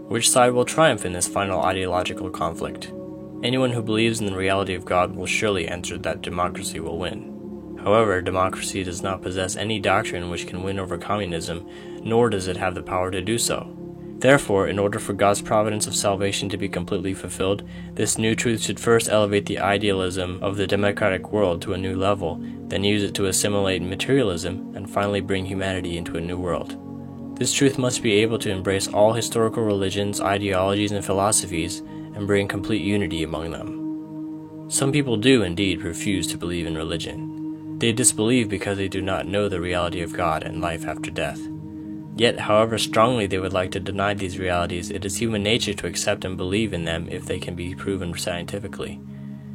Which 0.08 0.30
side 0.30 0.52
will 0.52 0.66
triumph 0.66 1.06
in 1.06 1.14
this 1.14 1.28
final 1.28 1.62
ideological 1.62 2.30
conflict? 2.30 2.92
Anyone 3.42 3.72
who 3.72 3.82
believes 3.82 4.20
in 4.20 4.26
the 4.26 4.36
reality 4.36 4.76
of 4.76 4.86
God 4.86 5.16
will 5.16 5.26
surely 5.26 5.68
answer 5.68 5.98
that 5.98 6.22
democracy 6.22 6.80
will 6.80 7.00
win. 7.00 7.80
However, 7.82 8.22
democracy 8.22 8.84
does 8.84 9.02
not 9.02 9.22
possess 9.22 9.56
any 9.56 9.80
doctrine 9.80 10.30
which 10.30 10.48
can 10.48 10.64
win 10.64 10.78
over 10.78 10.98
communism, 10.98 11.70
nor 12.02 12.30
does 12.30 12.48
it 12.48 12.58
have 12.58 12.76
the 12.76 12.84
power 12.84 13.12
to 13.12 13.22
do 13.22 13.38
so. 13.38 13.72
Therefore, 14.18 14.68
in 14.68 14.80
order 14.80 14.98
for 14.98 15.14
God's 15.14 15.42
providence 15.42 15.88
of 15.88 15.96
salvation 15.96 16.50
to 16.50 16.58
be 16.58 16.68
completely 16.68 17.14
fulfilled, 17.14 17.64
this 17.94 18.18
new 18.18 18.34
truth 18.34 18.62
should 18.62 18.80
first 18.80 19.10
elevate 19.10 19.46
the 19.46 19.60
idealism 19.60 20.40
of 20.42 20.58
the 20.58 20.68
democratic 20.68 21.32
world 21.32 21.62
to 21.62 21.74
a 21.74 21.78
new 21.78 21.96
level, 21.96 22.44
then 22.68 22.84
use 22.84 23.04
it 23.04 23.14
to 23.16 23.28
assimilate 23.28 23.82
materialism, 23.82 24.76
and 24.76 24.90
finally 24.90 25.22
bring 25.22 25.46
humanity 25.46 25.98
into 25.98 26.18
a 26.18 26.22
new 26.22 26.38
world. 26.38 26.82
This 27.38 27.52
truth 27.52 27.78
must 27.78 28.02
be 28.02 28.14
able 28.14 28.40
to 28.40 28.50
embrace 28.50 28.88
all 28.88 29.12
historical 29.12 29.64
religions, 29.64 30.22
ideologies, 30.22 30.94
and 30.94 31.04
philosophies, 31.04 31.80
and 31.80 32.26
bring 32.26 32.48
complete 32.48 32.82
unity 32.82 33.24
among 33.24 33.52
them. 33.52 34.70
Some 34.70 34.94
people 34.94 35.18
do 35.18 35.44
indeed 35.44 35.82
refuse 35.82 36.28
to 36.28 36.38
believe 36.38 36.66
in 36.66 36.78
religion. 36.78 37.78
They 37.80 37.92
disbelieve 37.92 38.48
because 38.48 38.78
they 38.78 38.88
do 38.88 39.02
not 39.02 39.28
know 39.28 39.50
the 39.50 39.60
reality 39.60 40.02
of 40.02 40.14
God 40.14 40.44
and 40.44 40.62
life 40.62 40.86
after 40.86 41.12
death. 41.12 41.40
Yet, 42.16 42.40
however 42.40 42.78
strongly 42.78 43.28
they 43.28 43.40
would 43.40 43.52
like 43.52 43.72
to 43.72 43.82
deny 43.82 44.14
these 44.14 44.40
realities, 44.40 44.90
it 44.90 45.04
is 45.04 45.18
human 45.18 45.44
nature 45.44 45.74
to 45.74 45.88
accept 45.88 46.24
and 46.24 46.38
believe 46.38 46.74
in 46.74 46.86
them 46.86 47.10
if 47.10 47.26
they 47.26 47.38
can 47.38 47.54
be 47.54 47.76
proven 47.76 48.18
scientifically. 48.18 49.02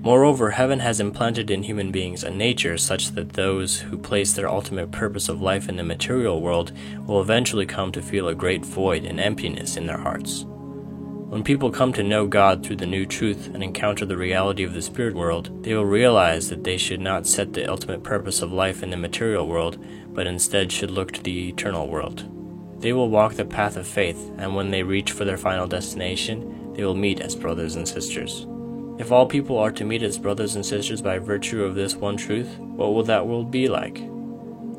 Moreover, 0.03 0.53
heaven 0.53 0.79
has 0.79 0.99
implanted 0.99 1.51
in 1.51 1.63
human 1.63 1.91
beings 1.91 2.25
a 2.25 2.31
nature 2.31 2.79
such 2.79 3.11
that 3.11 3.35
those 3.35 3.81
who 3.81 3.99
place 3.99 4.33
their 4.33 4.49
ultimate 4.49 4.91
purpose 4.91 5.29
of 5.29 5.43
life 5.43 5.69
in 5.69 5.77
the 5.77 5.85
material 5.85 6.41
world 6.41 6.73
will 7.07 7.21
eventually 7.21 7.67
come 7.67 7.93
to 7.93 8.01
feel 8.01 8.27
a 8.27 8.35
great 8.35 8.65
void 8.65 9.05
and 9.05 9.21
emptiness 9.21 9.77
in 9.77 9.87
their 9.87 9.99
hearts. 9.99 10.47
When 10.47 11.45
people 11.45 11.71
come 11.71 11.93
to 11.93 12.03
know 12.03 12.27
God 12.27 12.65
through 12.65 12.77
the 12.77 12.87
new 12.87 13.05
truth 13.05 13.51
and 13.53 13.63
encounter 13.63 14.07
the 14.07 14.17
reality 14.17 14.65
of 14.65 14.73
the 14.73 14.81
spirit 14.81 15.15
world, 15.15 15.63
they 15.63 15.75
will 15.75 15.85
realize 15.85 16.49
that 16.49 16.65
they 16.65 16.79
should 16.79 17.01
not 17.01 17.27
set 17.27 17.53
the 17.53 17.71
ultimate 17.71 18.03
purpose 18.03 18.41
of 18.41 18.53
life 18.53 18.83
in 18.83 18.89
the 18.89 18.97
material 18.97 19.47
world, 19.47 19.79
but 20.15 20.27
instead 20.27 20.73
should 20.73 20.91
look 20.91 21.13
to 21.13 21.23
the 21.23 21.51
eternal 21.51 21.89
world. 21.89 22.27
They 22.81 22.95
will 22.95 23.11
walk 23.11 23.35
the 23.35 23.45
path 23.45 23.77
of 23.77 23.87
faith, 23.87 24.33
and 24.39 24.57
when 24.57 24.71
they 24.71 24.83
reach 24.83 25.13
for 25.13 25.27
their 25.27 25.37
final 25.37 25.67
destination, 25.67 26.73
they 26.73 26.85
will 26.85 26.95
meet 26.95 27.21
as 27.21 27.37
brothers 27.37 27.77
and 27.77 27.87
sisters. 27.87 28.47
If 29.01 29.11
all 29.11 29.25
people 29.25 29.57
are 29.57 29.71
to 29.73 29.85
meet 29.87 30.03
as 30.03 30.19
brothers 30.19 30.57
and 30.57 30.67
sisters 30.67 31.01
by 31.01 31.19
virtue 31.19 31.65
of 31.65 31.75
this 31.75 31.97
one 31.97 32.19
truth, 32.19 32.59
what 32.59 32.93
will 32.93 33.03
that 33.05 33.27
world 33.27 33.51
be 33.51 33.67
like? 33.67 33.97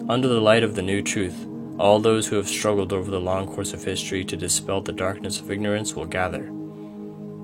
Under 0.08 0.28
the 0.28 0.40
light 0.40 0.62
of 0.62 0.76
the 0.76 0.84
new 0.84 1.02
truth, 1.02 1.48
all 1.80 2.00
those 2.00 2.28
who 2.28 2.36
have 2.36 2.48
struggled 2.48 2.94
over 2.94 3.10
the 3.10 3.20
long 3.20 3.48
course 3.48 3.74
of 3.74 3.84
history 3.84 4.24
to 4.26 4.38
dispel 4.38 4.80
the 4.80 4.92
darkness 4.92 5.40
of 5.40 5.50
ignorance 5.50 5.96
will 5.96 6.06
gather. 6.06 6.52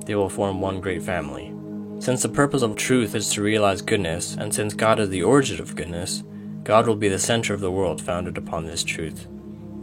They 0.06 0.14
will 0.14 0.30
form 0.30 0.62
one 0.62 0.80
great 0.80 1.02
family. 1.02 1.52
Since 2.00 2.22
the 2.22 2.30
purpose 2.30 2.62
of 2.62 2.76
truth 2.76 3.16
is 3.16 3.32
to 3.32 3.42
realize 3.42 3.82
goodness, 3.82 4.36
and 4.36 4.54
since 4.54 4.76
God 4.76 5.00
is 5.00 5.10
the 5.10 5.24
origin 5.24 5.60
of 5.60 5.76
goodness, 5.76 6.22
God 6.64 6.86
will 6.86 6.96
be 6.96 7.10
the 7.10 7.18
center 7.18 7.56
of 7.56 7.60
the 7.60 7.72
world 7.72 8.00
founded 8.00 8.38
upon 8.38 8.68
this 8.68 8.84
truth. 8.84 9.26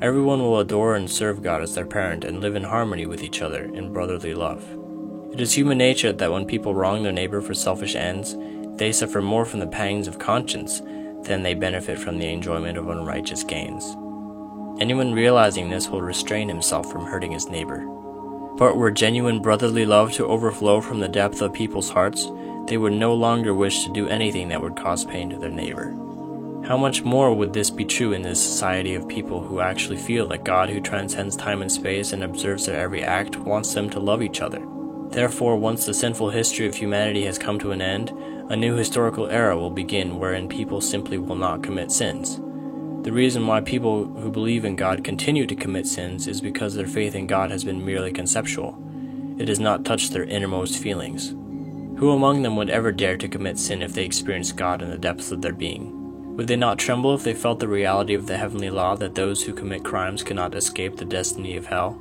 Everyone 0.00 0.38
will 0.38 0.60
adore 0.60 0.94
and 0.94 1.10
serve 1.10 1.42
God 1.42 1.60
as 1.60 1.74
their 1.74 1.86
parent 1.86 2.24
and 2.24 2.40
live 2.40 2.54
in 2.54 2.62
harmony 2.62 3.04
with 3.04 3.24
each 3.24 3.42
other 3.42 3.64
in 3.64 3.92
brotherly 3.92 4.32
love. 4.32 4.64
It 5.34 5.40
is 5.40 5.52
human 5.52 5.78
nature 5.78 6.12
that 6.12 6.30
when 6.30 6.46
people 6.46 6.76
wrong 6.76 7.02
their 7.02 7.10
neighbor 7.10 7.40
for 7.40 7.54
selfish 7.54 7.96
ends, 7.96 8.36
they 8.78 8.92
suffer 8.92 9.20
more 9.20 9.44
from 9.44 9.58
the 9.58 9.66
pangs 9.66 10.06
of 10.06 10.20
conscience 10.20 10.80
than 11.24 11.42
they 11.42 11.54
benefit 11.54 11.98
from 11.98 12.18
the 12.18 12.32
enjoyment 12.32 12.78
of 12.78 12.88
unrighteous 12.88 13.42
gains. 13.42 13.96
Anyone 14.80 15.12
realizing 15.12 15.70
this 15.70 15.88
will 15.88 16.02
restrain 16.02 16.48
himself 16.48 16.88
from 16.88 17.06
hurting 17.06 17.32
his 17.32 17.48
neighbor. 17.48 17.84
But 18.56 18.76
were 18.76 18.92
genuine 18.92 19.42
brotherly 19.42 19.84
love 19.84 20.12
to 20.12 20.26
overflow 20.28 20.80
from 20.80 21.00
the 21.00 21.08
depth 21.08 21.42
of 21.42 21.52
people's 21.52 21.90
hearts, 21.90 22.30
they 22.68 22.76
would 22.76 22.92
no 22.92 23.12
longer 23.12 23.52
wish 23.52 23.82
to 23.82 23.92
do 23.92 24.06
anything 24.06 24.50
that 24.50 24.62
would 24.62 24.76
cause 24.76 25.04
pain 25.04 25.30
to 25.30 25.36
their 25.36 25.50
neighbor. 25.50 25.90
How 26.64 26.76
much 26.76 27.02
more 27.02 27.34
would 27.34 27.52
this 27.52 27.70
be 27.70 27.84
true 27.84 28.12
in 28.12 28.22
this 28.22 28.40
society 28.40 28.94
of 28.94 29.08
people 29.08 29.42
who 29.42 29.58
actually 29.58 29.98
feel 29.98 30.28
that 30.28 30.44
God, 30.44 30.70
who 30.70 30.80
transcends 30.80 31.34
time 31.34 31.60
and 31.60 31.72
space 31.72 32.12
and 32.12 32.22
observes 32.22 32.66
their 32.66 32.78
every 32.78 33.02
act, 33.02 33.34
wants 33.36 33.74
them 33.74 33.90
to 33.90 33.98
love 33.98 34.22
each 34.22 34.40
other? 34.40 34.64
Therefore, 35.10 35.56
once 35.56 35.86
the 35.86 35.94
sinful 35.94 36.30
history 36.30 36.66
of 36.66 36.74
humanity 36.74 37.24
has 37.24 37.38
come 37.38 37.58
to 37.60 37.72
an 37.72 37.80
end, 37.80 38.10
a 38.50 38.56
new 38.56 38.74
historical 38.76 39.28
era 39.28 39.56
will 39.56 39.70
begin 39.70 40.18
wherein 40.18 40.48
people 40.48 40.80
simply 40.80 41.18
will 41.18 41.36
not 41.36 41.62
commit 41.62 41.90
sins. 41.90 42.40
The 43.04 43.12
reason 43.12 43.46
why 43.46 43.60
people 43.60 44.06
who 44.06 44.30
believe 44.30 44.64
in 44.64 44.76
God 44.76 45.04
continue 45.04 45.46
to 45.46 45.54
commit 45.54 45.86
sins 45.86 46.26
is 46.26 46.40
because 46.40 46.74
their 46.74 46.86
faith 46.86 47.14
in 47.14 47.26
God 47.26 47.50
has 47.50 47.64
been 47.64 47.84
merely 47.84 48.12
conceptual. 48.12 48.78
It 49.38 49.48
has 49.48 49.60
not 49.60 49.84
touched 49.84 50.12
their 50.12 50.24
innermost 50.24 50.78
feelings. 50.78 51.30
Who 51.98 52.10
among 52.10 52.42
them 52.42 52.56
would 52.56 52.70
ever 52.70 52.92
dare 52.92 53.16
to 53.18 53.28
commit 53.28 53.58
sin 53.58 53.82
if 53.82 53.92
they 53.92 54.04
experienced 54.04 54.56
God 54.56 54.82
in 54.82 54.90
the 54.90 54.98
depths 54.98 55.30
of 55.30 55.42
their 55.42 55.52
being? 55.52 56.36
Would 56.36 56.48
they 56.48 56.56
not 56.56 56.78
tremble 56.78 57.14
if 57.14 57.22
they 57.22 57.34
felt 57.34 57.60
the 57.60 57.68
reality 57.68 58.14
of 58.14 58.26
the 58.26 58.36
heavenly 58.36 58.70
law 58.70 58.96
that 58.96 59.14
those 59.14 59.42
who 59.42 59.52
commit 59.52 59.84
crimes 59.84 60.22
cannot 60.22 60.54
escape 60.54 60.96
the 60.96 61.04
destiny 61.04 61.56
of 61.56 61.66
hell? 61.66 62.00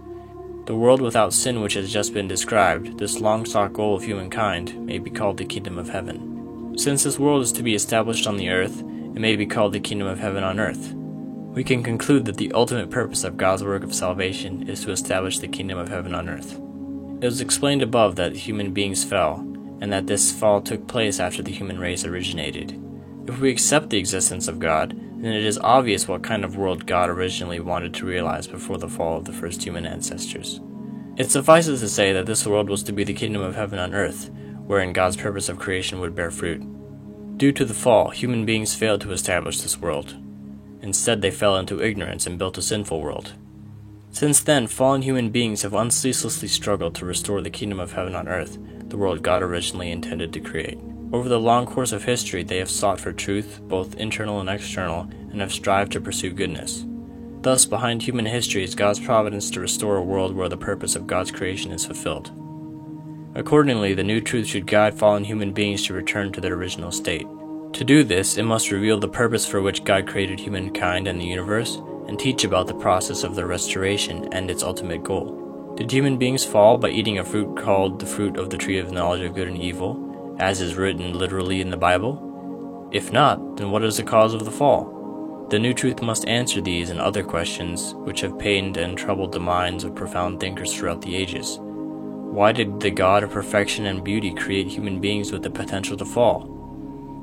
The 0.66 0.76
world 0.76 1.02
without 1.02 1.34
sin, 1.34 1.60
which 1.60 1.74
has 1.74 1.92
just 1.92 2.14
been 2.14 2.30
described, 2.30 2.98
this 2.98 3.20
long 3.20 3.46
sought 3.46 3.74
goal 3.74 3.96
of 3.96 4.04
humankind, 4.04 4.86
may 4.86 4.98
be 4.98 5.10
called 5.10 5.36
the 5.36 5.44
kingdom 5.44 5.78
of 5.78 5.90
heaven. 5.90 6.76
Since 6.78 7.04
this 7.04 7.20
world 7.20 7.44
is 7.44 7.52
to 7.54 7.64
be 7.64 7.76
established 7.76 8.28
on 8.28 8.38
the 8.38 8.50
earth, 8.50 8.80
it 8.80 9.20
may 9.20 9.36
be 9.36 9.46
called 9.46 9.74
the 9.74 9.82
kingdom 9.82 10.08
of 10.08 10.20
heaven 10.20 10.42
on 10.42 10.62
earth. 10.62 10.94
We 10.94 11.66
can 11.66 11.84
conclude 11.84 12.24
that 12.26 12.38
the 12.38 12.54
ultimate 12.54 12.90
purpose 12.90 13.26
of 13.26 13.36
God's 13.36 13.62
work 13.62 13.84
of 13.84 13.94
salvation 13.94 14.70
is 14.70 14.86
to 14.86 14.92
establish 14.92 15.40
the 15.40 15.50
kingdom 15.50 15.78
of 15.78 15.90
heaven 15.90 16.16
on 16.16 16.30
earth. 16.30 16.54
It 17.22 17.26
was 17.26 17.42
explained 17.42 17.82
above 17.82 18.16
that 18.16 18.34
human 18.34 18.72
beings 18.72 19.04
fell, 19.04 19.40
and 19.82 19.92
that 19.92 20.08
this 20.08 20.32
fall 20.32 20.62
took 20.62 20.88
place 20.88 21.20
after 21.20 21.44
the 21.44 21.52
human 21.52 21.78
race 21.78 22.06
originated. 22.06 22.82
If 23.28 23.40
we 23.40 23.52
accept 23.52 23.90
the 23.90 23.98
existence 23.98 24.48
of 24.48 24.60
God, 24.60 24.98
then 25.24 25.34
it 25.34 25.46
is 25.46 25.58
obvious 25.60 26.08
what 26.08 26.22
kind 26.22 26.44
of 26.44 26.58
world 26.58 26.86
God 26.86 27.10
originally 27.10 27.62
wanted 27.62 27.94
to 27.94 28.06
realize 28.06 28.46
before 28.46 28.78
the 28.78 28.90
fall 28.90 29.18
of 29.18 29.24
the 29.24 29.32
first 29.32 29.64
human 29.64 29.86
ancestors. 29.86 30.60
It 31.16 31.32
suffices 31.32 31.80
to 31.80 31.88
say 31.88 32.12
that 32.12 32.26
this 32.26 32.46
world 32.46 32.70
was 32.70 32.84
to 32.84 32.92
be 32.92 33.06
the 33.06 33.14
kingdom 33.14 33.42
of 33.42 33.56
heaven 33.56 33.80
on 33.80 33.94
earth, 33.94 34.30
wherein 34.66 34.92
God's 34.92 35.16
purpose 35.16 35.48
of 35.48 35.60
creation 35.60 36.02
would 36.02 36.14
bear 36.14 36.30
fruit. 36.30 36.62
Due 37.38 37.54
to 37.54 37.64
the 37.64 37.74
fall, 37.74 38.10
human 38.10 38.46
beings 38.46 38.76
failed 38.76 39.00
to 39.02 39.12
establish 39.12 39.62
this 39.62 39.80
world. 39.80 40.16
Instead, 40.82 41.22
they 41.22 41.32
fell 41.32 41.56
into 41.56 41.82
ignorance 41.82 42.28
and 42.28 42.38
built 42.38 42.58
a 42.58 42.62
sinful 42.62 43.00
world. 43.00 43.34
Since 44.12 44.42
then, 44.42 44.68
fallen 44.68 45.04
human 45.04 45.30
beings 45.30 45.62
have 45.62 45.72
unceaselessly 45.72 46.50
struggled 46.50 46.96
to 46.96 47.06
restore 47.06 47.42
the 47.42 47.50
kingdom 47.50 47.80
of 47.80 47.94
heaven 47.94 48.14
on 48.14 48.28
earth, 48.28 48.58
the 48.90 48.98
world 48.98 49.24
God 49.24 49.42
originally 49.42 49.90
intended 49.90 50.34
to 50.34 50.40
create. 50.42 50.78
Over 51.14 51.30
the 51.30 51.40
long 51.40 51.68
course 51.68 51.92
of 51.92 52.06
history, 52.06 52.42
they 52.42 52.58
have 52.58 52.72
sought 52.72 53.00
for 53.00 53.14
truth, 53.14 53.62
both 53.62 53.94
internal 53.98 54.40
and 54.40 54.50
external, 54.50 55.02
and 55.30 55.42
have 55.42 55.54
strived 55.54 55.92
to 55.92 56.02
pursue 56.02 56.32
goodness. 56.34 56.88
Thus, 57.42 57.68
behind 57.68 58.02
human 58.02 58.26
history 58.26 58.64
is 58.64 58.74
God's 58.74 59.00
providence 59.00 59.52
to 59.52 59.60
restore 59.60 59.98
a 59.98 60.04
world 60.04 60.36
where 60.36 60.50
the 60.50 60.58
purpose 60.58 60.96
of 60.96 61.06
God's 61.06 61.30
creation 61.30 61.72
is 61.72 61.86
fulfilled. 61.86 62.32
Accordingly, 63.36 63.94
the 63.94 64.04
new 64.04 64.22
truth 64.22 64.48
should 64.48 64.66
guide 64.66 64.96
fallen 64.96 65.24
human 65.24 65.54
beings 65.54 65.86
to 65.86 65.94
return 65.94 66.32
to 66.32 66.42
their 66.42 66.56
original 66.56 66.92
state. 66.92 67.28
To 67.74 67.84
do 67.84 68.04
this, 68.04 68.38
it 68.40 68.44
must 68.44 68.72
reveal 68.72 69.00
the 69.00 69.08
purpose 69.08 69.46
for 69.46 69.62
which 69.62 69.84
God 69.84 70.08
created 70.08 70.40
humankind 70.40 71.08
and 71.08 71.22
the 71.22 71.26
universe, 71.26 71.80
and 72.08 72.18
teach 72.18 72.44
about 72.44 72.66
the 72.66 72.74
process 72.74 73.24
of 73.24 73.36
their 73.36 73.46
restoration 73.46 74.34
and 74.34 74.50
its 74.50 74.64
ultimate 74.64 75.04
goal. 75.04 75.76
Did 75.78 75.92
human 75.92 76.18
beings 76.18 76.44
fall 76.44 76.80
by 76.80 76.90
eating 76.90 77.20
a 77.20 77.24
fruit 77.24 77.56
called 77.56 78.00
the 78.00 78.08
fruit 78.08 78.38
of 78.38 78.50
the 78.50 78.58
tree 78.58 78.80
of 78.80 78.92
knowledge 78.92 79.22
of 79.22 79.36
good 79.36 79.48
and 79.48 79.62
evil, 79.62 80.13
as 80.40 80.62
is 80.62 80.76
written 80.76 81.18
literally 81.18 81.62
in 81.62 81.70
the 81.70 81.78
Bible? 81.78 82.90
If 82.92 83.12
not, 83.12 83.58
then 83.58 83.72
what 83.72 83.84
is 83.84 83.98
the 83.98 84.04
cause 84.04 84.34
of 84.34 84.46
the 84.46 84.52
fall? 84.52 85.48
The 85.50 85.60
new 85.60 85.74
truth 85.74 86.02
must 86.02 86.28
answer 86.28 86.62
these 86.62 86.90
and 86.90 87.00
other 87.00 87.24
questions 87.24 87.94
which 87.96 88.22
have 88.22 88.40
pained 88.40 88.78
and 88.78 88.98
troubled 88.98 89.32
the 89.32 89.40
minds 89.40 89.84
of 89.84 89.96
profound 89.96 90.40
thinkers 90.40 90.74
throughout 90.74 91.02
the 91.02 91.16
ages. 91.16 91.60
Why 91.60 92.52
did 92.52 92.80
the 92.80 92.90
God 92.90 93.24
of 93.24 93.32
perfection 93.32 93.86
and 93.86 94.04
beauty 94.04 94.34
create 94.34 94.68
human 94.68 95.00
beings 95.00 95.32
with 95.32 95.44
the 95.44 95.52
potential 95.52 95.96
to 95.98 96.06
fall? 96.06 96.42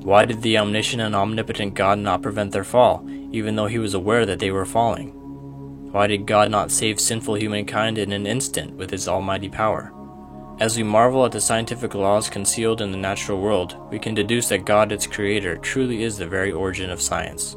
Why 0.03 0.25
did 0.25 0.43
the 0.43 0.59
omniscient 0.59 1.03
and 1.03 1.15
omnipotent 1.15 1.75
God 1.75 1.99
not 1.99 2.23
prevent 2.23 2.53
their 2.53 2.65
fall, 2.65 3.05
even 3.33 3.57
though 3.57 3.67
he 3.67 3.79
was 3.79 3.95
aware 3.95 4.25
that 4.25 4.39
they 4.39 4.51
were 4.51 4.65
falling? 4.65 5.11
Why 5.93 6.07
did 6.07 6.27
God 6.27 6.51
not 6.51 6.71
save 6.71 7.01
sinful 7.01 7.35
humankind 7.35 7.99
in 7.99 8.13
an 8.13 8.27
instant 8.27 8.77
with 8.77 8.91
his 8.91 9.09
almighty 9.09 9.49
power? 9.49 9.93
As 10.61 10.77
we 10.77 10.83
marvel 10.83 11.25
at 11.25 11.33
the 11.33 11.41
scientific 11.41 11.95
laws 11.95 12.29
concealed 12.29 12.83
in 12.83 12.91
the 12.91 12.99
natural 12.99 13.41
world, 13.41 13.79
we 13.91 13.99
can 13.99 14.13
deduce 14.13 14.51
that 14.51 14.67
God, 14.67 14.93
its 14.93 15.07
creator, 15.07 15.57
truly 15.57 16.03
is 16.03 16.19
the 16.19 16.27
very 16.27 16.53
origin 16.53 16.91
of 16.91 17.01
science. 17.01 17.57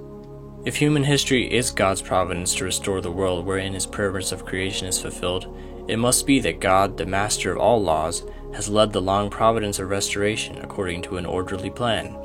If 0.64 0.78
human 0.78 1.04
history 1.04 1.54
is 1.54 1.70
God's 1.70 2.02
providence 2.02 2.56
to 2.56 2.64
restore 2.64 3.02
the 3.02 3.12
world 3.12 3.46
wherein 3.46 3.74
his 3.74 3.86
purpose 3.86 4.32
of 4.32 4.46
creation 4.46 4.88
is 4.88 5.02
fulfilled, 5.02 5.54
it 5.90 5.98
must 5.98 6.26
be 6.26 6.40
that 6.40 6.62
God, 6.62 6.96
the 6.96 7.06
master 7.06 7.52
of 7.52 7.58
all 7.58 7.84
laws, 7.84 8.24
has 8.54 8.70
led 8.70 8.94
the 8.94 9.02
long 9.02 9.30
providence 9.30 9.80
of 9.80 9.90
restoration 9.90 10.60
according 10.60 11.02
to 11.02 11.18
an 11.18 11.26
orderly 11.26 11.70
plan. 11.70 12.16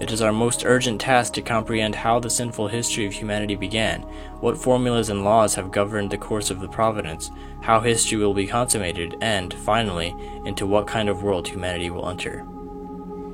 It 0.00 0.12
is 0.12 0.22
our 0.22 0.32
most 0.32 0.64
urgent 0.64 1.00
task 1.00 1.32
to 1.32 1.42
comprehend 1.42 1.96
how 1.96 2.20
the 2.20 2.30
sinful 2.30 2.68
history 2.68 3.04
of 3.06 3.12
humanity 3.12 3.56
began, 3.56 4.02
what 4.40 4.56
formulas 4.56 5.08
and 5.08 5.24
laws 5.24 5.56
have 5.56 5.72
governed 5.72 6.10
the 6.10 6.18
course 6.18 6.50
of 6.50 6.60
the 6.60 6.68
providence, 6.68 7.32
how 7.62 7.80
history 7.80 8.16
will 8.18 8.34
be 8.34 8.46
consummated, 8.46 9.16
and, 9.20 9.52
finally, 9.52 10.14
into 10.44 10.66
what 10.66 10.86
kind 10.86 11.08
of 11.08 11.24
world 11.24 11.48
humanity 11.48 11.90
will 11.90 12.08
enter. 12.08 12.46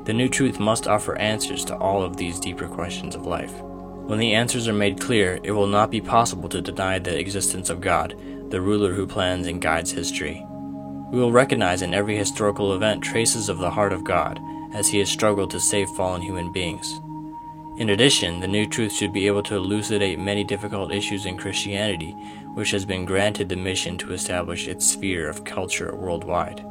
The 0.04 0.14
new 0.14 0.28
truth 0.28 0.58
must 0.58 0.86
offer 0.86 1.16
answers 1.18 1.66
to 1.66 1.76
all 1.76 2.02
of 2.02 2.16
these 2.16 2.40
deeper 2.40 2.66
questions 2.66 3.14
of 3.14 3.26
life. 3.26 3.52
When 4.06 4.18
the 4.18 4.34
answers 4.34 4.66
are 4.66 4.72
made 4.72 5.00
clear, 5.00 5.40
it 5.42 5.52
will 5.52 5.66
not 5.66 5.90
be 5.90 6.00
possible 6.00 6.48
to 6.48 6.62
deny 6.62 6.98
the 6.98 7.18
existence 7.18 7.68
of 7.68 7.82
God, 7.82 8.14
the 8.50 8.60
ruler 8.60 8.92
who 8.92 9.06
plans 9.06 9.46
and 9.46 9.60
guides 9.60 9.90
history. 9.90 10.44
We 11.10 11.18
will 11.18 11.32
recognize 11.32 11.82
in 11.82 11.94
every 11.94 12.16
historical 12.16 12.74
event 12.74 13.02
traces 13.02 13.48
of 13.48 13.58
the 13.58 13.70
heart 13.70 13.92
of 13.92 14.04
God, 14.04 14.40
as 14.74 14.88
he 14.88 14.98
has 14.98 15.08
struggled 15.08 15.50
to 15.50 15.60
save 15.60 15.88
fallen 15.90 16.20
human 16.20 16.52
beings. 16.52 17.00
In 17.78 17.90
addition, 17.90 18.40
the 18.40 18.46
new 18.46 18.66
truth 18.66 18.92
should 18.92 19.12
be 19.12 19.26
able 19.26 19.42
to 19.44 19.56
elucidate 19.56 20.18
many 20.18 20.44
difficult 20.44 20.92
issues 20.92 21.26
in 21.26 21.36
Christianity, 21.36 22.12
which 22.54 22.70
has 22.70 22.84
been 22.84 23.04
granted 23.04 23.48
the 23.48 23.56
mission 23.56 23.98
to 23.98 24.12
establish 24.12 24.68
its 24.68 24.86
sphere 24.86 25.28
of 25.28 25.44
culture 25.44 25.96
worldwide. 25.96 26.64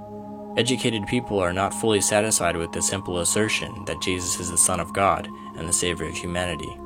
Educated 0.56 1.08
people 1.08 1.39
are 1.39 1.52
not 1.52 1.74
fully 1.74 2.00
satisfied 2.00 2.56
with 2.56 2.72
the 2.72 2.82
simple 2.82 3.20
assertion 3.20 3.84
that 3.86 4.02
Jesus 4.02 4.39
is 4.39 4.52
the 4.52 4.58
Son 4.58 4.80
of 4.80 4.94
God 4.94 5.28
and 5.58 5.68
the 5.68 5.74
Savior 5.74 6.08
of 6.08 6.16
humanity. 6.16 6.78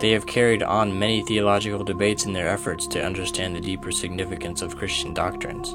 They 0.00 0.10
have 0.12 0.26
carried 0.26 0.62
on 0.62 0.98
many 0.98 1.22
theological 1.22 1.84
debates 1.84 2.24
in 2.24 2.32
their 2.32 2.48
efforts 2.48 2.86
to 2.88 3.04
understand 3.04 3.54
the 3.54 3.60
deeper 3.60 3.92
significance 3.92 4.62
of 4.62 4.76
Christian 4.76 5.12
doctrines. 5.12 5.74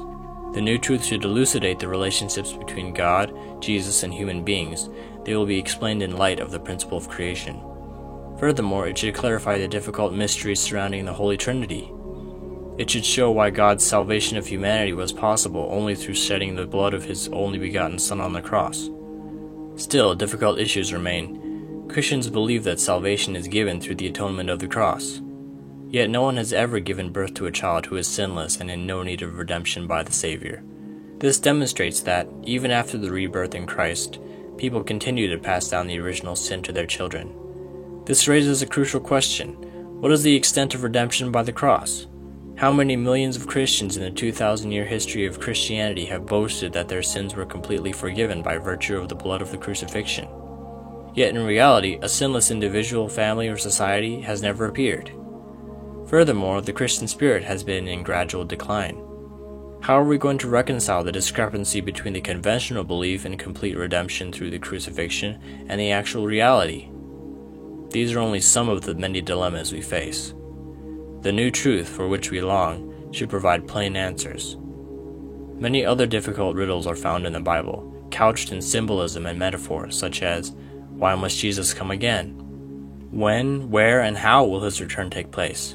The 0.54 0.60
new 0.60 0.78
truth 0.78 1.04
should 1.04 1.24
elucidate 1.24 1.80
the 1.80 1.88
relationships 1.88 2.52
between 2.52 2.94
God, 2.94 3.34
Jesus, 3.60 4.04
and 4.04 4.14
human 4.14 4.44
beings. 4.44 4.88
They 5.24 5.34
will 5.34 5.46
be 5.46 5.58
explained 5.58 6.00
in 6.00 6.16
light 6.16 6.38
of 6.38 6.52
the 6.52 6.60
principle 6.60 6.96
of 6.96 7.08
creation. 7.08 7.60
Furthermore, 8.38 8.86
it 8.86 8.96
should 8.96 9.14
clarify 9.14 9.58
the 9.58 9.66
difficult 9.66 10.12
mysteries 10.12 10.60
surrounding 10.60 11.06
the 11.06 11.12
Holy 11.12 11.36
Trinity. 11.36 11.90
It 12.78 12.88
should 12.88 13.04
show 13.04 13.32
why 13.32 13.50
God's 13.50 13.84
salvation 13.84 14.36
of 14.36 14.46
humanity 14.46 14.92
was 14.92 15.12
possible 15.12 15.68
only 15.72 15.96
through 15.96 16.14
shedding 16.14 16.54
the 16.54 16.66
blood 16.66 16.94
of 16.94 17.04
His 17.04 17.28
only 17.28 17.58
begotten 17.58 17.98
Son 17.98 18.20
on 18.20 18.32
the 18.32 18.40
cross. 18.40 18.90
Still, 19.74 20.14
difficult 20.14 20.60
issues 20.60 20.92
remain. 20.92 21.88
Christians 21.88 22.30
believe 22.30 22.62
that 22.62 22.78
salvation 22.78 23.34
is 23.34 23.48
given 23.48 23.80
through 23.80 23.96
the 23.96 24.06
atonement 24.06 24.50
of 24.50 24.60
the 24.60 24.68
cross. 24.68 25.20
Yet 25.94 26.10
no 26.10 26.22
one 26.22 26.38
has 26.38 26.52
ever 26.52 26.80
given 26.80 27.12
birth 27.12 27.34
to 27.34 27.46
a 27.46 27.52
child 27.52 27.86
who 27.86 27.94
is 27.94 28.08
sinless 28.08 28.56
and 28.56 28.68
in 28.68 28.84
no 28.84 29.04
need 29.04 29.22
of 29.22 29.38
redemption 29.38 29.86
by 29.86 30.02
the 30.02 30.10
Savior. 30.10 30.60
This 31.20 31.38
demonstrates 31.38 32.00
that, 32.00 32.26
even 32.42 32.72
after 32.72 32.98
the 32.98 33.12
rebirth 33.12 33.54
in 33.54 33.64
Christ, 33.64 34.18
people 34.56 34.82
continue 34.82 35.30
to 35.30 35.40
pass 35.40 35.68
down 35.68 35.86
the 35.86 36.00
original 36.00 36.34
sin 36.34 36.64
to 36.64 36.72
their 36.72 36.84
children. 36.84 37.32
This 38.06 38.26
raises 38.26 38.60
a 38.60 38.66
crucial 38.66 38.98
question 38.98 39.52
What 40.00 40.10
is 40.10 40.24
the 40.24 40.34
extent 40.34 40.74
of 40.74 40.82
redemption 40.82 41.30
by 41.30 41.44
the 41.44 41.52
cross? 41.52 42.08
How 42.56 42.72
many 42.72 42.96
millions 42.96 43.36
of 43.36 43.46
Christians 43.46 43.96
in 43.96 44.02
the 44.02 44.10
2,000 44.10 44.72
year 44.72 44.86
history 44.86 45.26
of 45.26 45.38
Christianity 45.38 46.06
have 46.06 46.26
boasted 46.26 46.72
that 46.72 46.88
their 46.88 47.04
sins 47.04 47.36
were 47.36 47.46
completely 47.46 47.92
forgiven 47.92 48.42
by 48.42 48.58
virtue 48.58 48.96
of 48.96 49.08
the 49.08 49.14
blood 49.14 49.40
of 49.40 49.52
the 49.52 49.58
crucifixion? 49.58 50.26
Yet 51.14 51.36
in 51.36 51.46
reality, 51.46 52.00
a 52.02 52.08
sinless 52.08 52.50
individual, 52.50 53.08
family, 53.08 53.46
or 53.46 53.56
society 53.56 54.22
has 54.22 54.42
never 54.42 54.66
appeared. 54.66 55.12
Furthermore, 56.14 56.60
the 56.60 56.72
Christian 56.72 57.08
spirit 57.08 57.42
has 57.42 57.64
been 57.64 57.88
in 57.88 58.04
gradual 58.04 58.44
decline. 58.44 58.94
How 59.80 59.98
are 59.98 60.04
we 60.04 60.16
going 60.16 60.38
to 60.38 60.48
reconcile 60.48 61.02
the 61.02 61.10
discrepancy 61.10 61.80
between 61.80 62.14
the 62.14 62.20
conventional 62.20 62.84
belief 62.84 63.26
in 63.26 63.36
complete 63.36 63.76
redemption 63.76 64.30
through 64.30 64.50
the 64.50 64.60
crucifixion 64.60 65.40
and 65.68 65.80
the 65.80 65.90
actual 65.90 66.24
reality? 66.24 66.88
These 67.90 68.12
are 68.12 68.20
only 68.20 68.38
some 68.40 68.68
of 68.68 68.82
the 68.82 68.94
many 68.94 69.22
dilemmas 69.22 69.72
we 69.72 69.80
face. 69.80 70.34
The 71.22 71.32
new 71.32 71.50
truth 71.50 71.88
for 71.88 72.06
which 72.06 72.30
we 72.30 72.40
long 72.40 73.10
should 73.12 73.28
provide 73.28 73.66
plain 73.66 73.96
answers. 73.96 74.56
Many 75.58 75.84
other 75.84 76.06
difficult 76.06 76.54
riddles 76.54 76.86
are 76.86 76.94
found 76.94 77.26
in 77.26 77.32
the 77.32 77.40
Bible, 77.40 78.06
couched 78.12 78.52
in 78.52 78.62
symbolism 78.62 79.26
and 79.26 79.36
metaphor, 79.36 79.90
such 79.90 80.22
as 80.22 80.54
Why 80.90 81.16
must 81.16 81.40
Jesus 81.40 81.74
come 81.74 81.90
again? 81.90 82.38
When, 83.10 83.68
where, 83.68 84.02
and 84.02 84.16
how 84.16 84.44
will 84.44 84.60
his 84.60 84.80
return 84.80 85.10
take 85.10 85.32
place? 85.32 85.74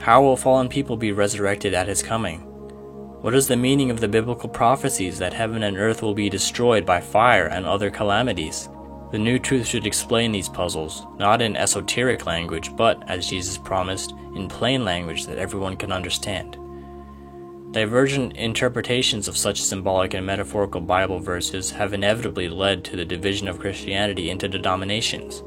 How 0.00 0.22
will 0.22 0.36
fallen 0.36 0.70
people 0.70 0.96
be 0.96 1.12
resurrected 1.12 1.74
at 1.74 1.86
his 1.86 2.02
coming? 2.02 2.40
What 3.20 3.34
is 3.34 3.48
the 3.48 3.56
meaning 3.56 3.90
of 3.90 4.00
the 4.00 4.08
biblical 4.08 4.48
prophecies 4.48 5.18
that 5.18 5.34
heaven 5.34 5.62
and 5.62 5.76
earth 5.76 6.00
will 6.00 6.14
be 6.14 6.30
destroyed 6.30 6.86
by 6.86 7.02
fire 7.02 7.48
and 7.48 7.66
other 7.66 7.90
calamities? 7.90 8.70
The 9.12 9.18
new 9.18 9.38
truth 9.38 9.66
should 9.66 9.86
explain 9.86 10.32
these 10.32 10.48
puzzles, 10.48 11.06
not 11.18 11.42
in 11.42 11.54
esoteric 11.54 12.24
language, 12.24 12.74
but, 12.76 13.06
as 13.10 13.28
Jesus 13.28 13.58
promised, 13.58 14.12
in 14.34 14.48
plain 14.48 14.86
language 14.86 15.26
that 15.26 15.36
everyone 15.36 15.76
can 15.76 15.92
understand. 15.92 16.56
Divergent 17.72 18.38
interpretations 18.38 19.28
of 19.28 19.36
such 19.36 19.60
symbolic 19.60 20.14
and 20.14 20.24
metaphorical 20.24 20.80
Bible 20.80 21.18
verses 21.18 21.70
have 21.72 21.92
inevitably 21.92 22.48
led 22.48 22.84
to 22.84 22.96
the 22.96 23.04
division 23.04 23.48
of 23.48 23.60
Christianity 23.60 24.30
into 24.30 24.48
denominations. 24.48 25.42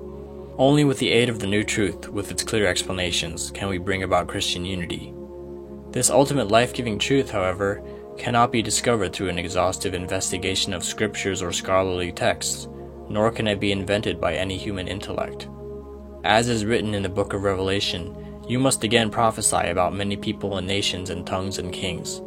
Only 0.57 0.83
with 0.83 0.99
the 0.99 1.09
aid 1.09 1.29
of 1.29 1.39
the 1.39 1.47
new 1.47 1.63
truth, 1.63 2.09
with 2.09 2.29
its 2.29 2.43
clear 2.43 2.67
explanations, 2.67 3.49
can 3.51 3.69
we 3.69 3.79
bring 3.79 4.03
about 4.03 4.27
Christian 4.27 4.65
unity. 4.65 5.11
This 5.89 6.11
ultimate 6.11 6.49
life 6.49 6.73
giving 6.73 6.99
truth, 6.99 7.31
however, 7.31 7.83
cannot 8.19 8.51
be 8.51 8.61
discovered 8.61 9.13
through 9.13 9.29
an 9.29 9.39
exhaustive 9.39 9.95
investigation 9.95 10.71
of 10.71 10.83
scriptures 10.83 11.41
or 11.41 11.51
scholarly 11.51 12.11
texts, 12.11 12.67
nor 13.09 13.31
can 13.31 13.47
it 13.47 13.59
be 13.59 13.71
invented 13.71 14.21
by 14.21 14.35
any 14.35 14.55
human 14.55 14.87
intellect. 14.87 15.47
As 16.23 16.47
is 16.49 16.65
written 16.65 16.93
in 16.93 17.01
the 17.01 17.09
book 17.09 17.33
of 17.33 17.41
Revelation, 17.41 18.15
you 18.47 18.59
must 18.59 18.83
again 18.83 19.09
prophesy 19.09 19.69
about 19.69 19.95
many 19.95 20.15
people 20.15 20.57
and 20.57 20.67
nations 20.67 21.09
and 21.09 21.25
tongues 21.25 21.57
and 21.57 21.73
kings. 21.73 22.21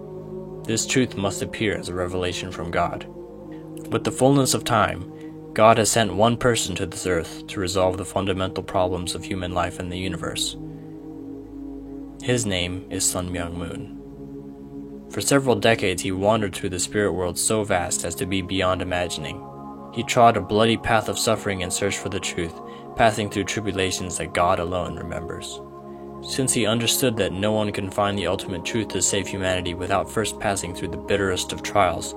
This 0.66 0.84
truth 0.84 1.16
must 1.16 1.42
appear 1.42 1.76
as 1.76 1.88
a 1.88 1.94
revelation 1.94 2.50
from 2.50 2.72
God. 2.72 3.06
With 3.92 4.02
the 4.02 4.10
fullness 4.10 4.52
of 4.52 4.64
time, 4.64 5.12
God 5.56 5.78
has 5.78 5.90
sent 5.90 6.12
one 6.12 6.36
person 6.36 6.74
to 6.74 6.84
this 6.84 7.06
earth 7.06 7.46
to 7.46 7.60
resolve 7.60 7.96
the 7.96 8.04
fundamental 8.04 8.62
problems 8.62 9.14
of 9.14 9.24
human 9.24 9.52
life 9.52 9.78
and 9.78 9.90
the 9.90 9.96
universe. 9.96 10.54
His 12.22 12.44
name 12.44 12.84
is 12.90 13.10
Sun 13.10 13.30
Myung 13.30 13.54
Moon. 13.54 15.08
For 15.10 15.22
several 15.22 15.56
decades, 15.56 16.02
he 16.02 16.12
wandered 16.12 16.54
through 16.54 16.68
the 16.68 16.78
spirit 16.78 17.12
world 17.12 17.38
so 17.38 17.64
vast 17.64 18.04
as 18.04 18.14
to 18.16 18.26
be 18.26 18.42
beyond 18.42 18.82
imagining. 18.82 19.42
He 19.94 20.02
trod 20.02 20.36
a 20.36 20.42
bloody 20.42 20.76
path 20.76 21.08
of 21.08 21.18
suffering 21.18 21.62
in 21.62 21.70
search 21.70 21.96
for 21.96 22.10
the 22.10 22.20
truth, 22.20 22.60
passing 22.94 23.30
through 23.30 23.44
tribulations 23.44 24.18
that 24.18 24.34
God 24.34 24.58
alone 24.58 24.94
remembers. 24.96 25.58
Since 26.20 26.52
he 26.52 26.66
understood 26.66 27.16
that 27.16 27.32
no 27.32 27.52
one 27.52 27.72
can 27.72 27.90
find 27.90 28.18
the 28.18 28.26
ultimate 28.26 28.66
truth 28.66 28.88
to 28.88 29.00
save 29.00 29.26
humanity 29.26 29.72
without 29.72 30.10
first 30.10 30.38
passing 30.38 30.74
through 30.74 30.88
the 30.88 30.98
bitterest 30.98 31.54
of 31.54 31.62
trials, 31.62 32.14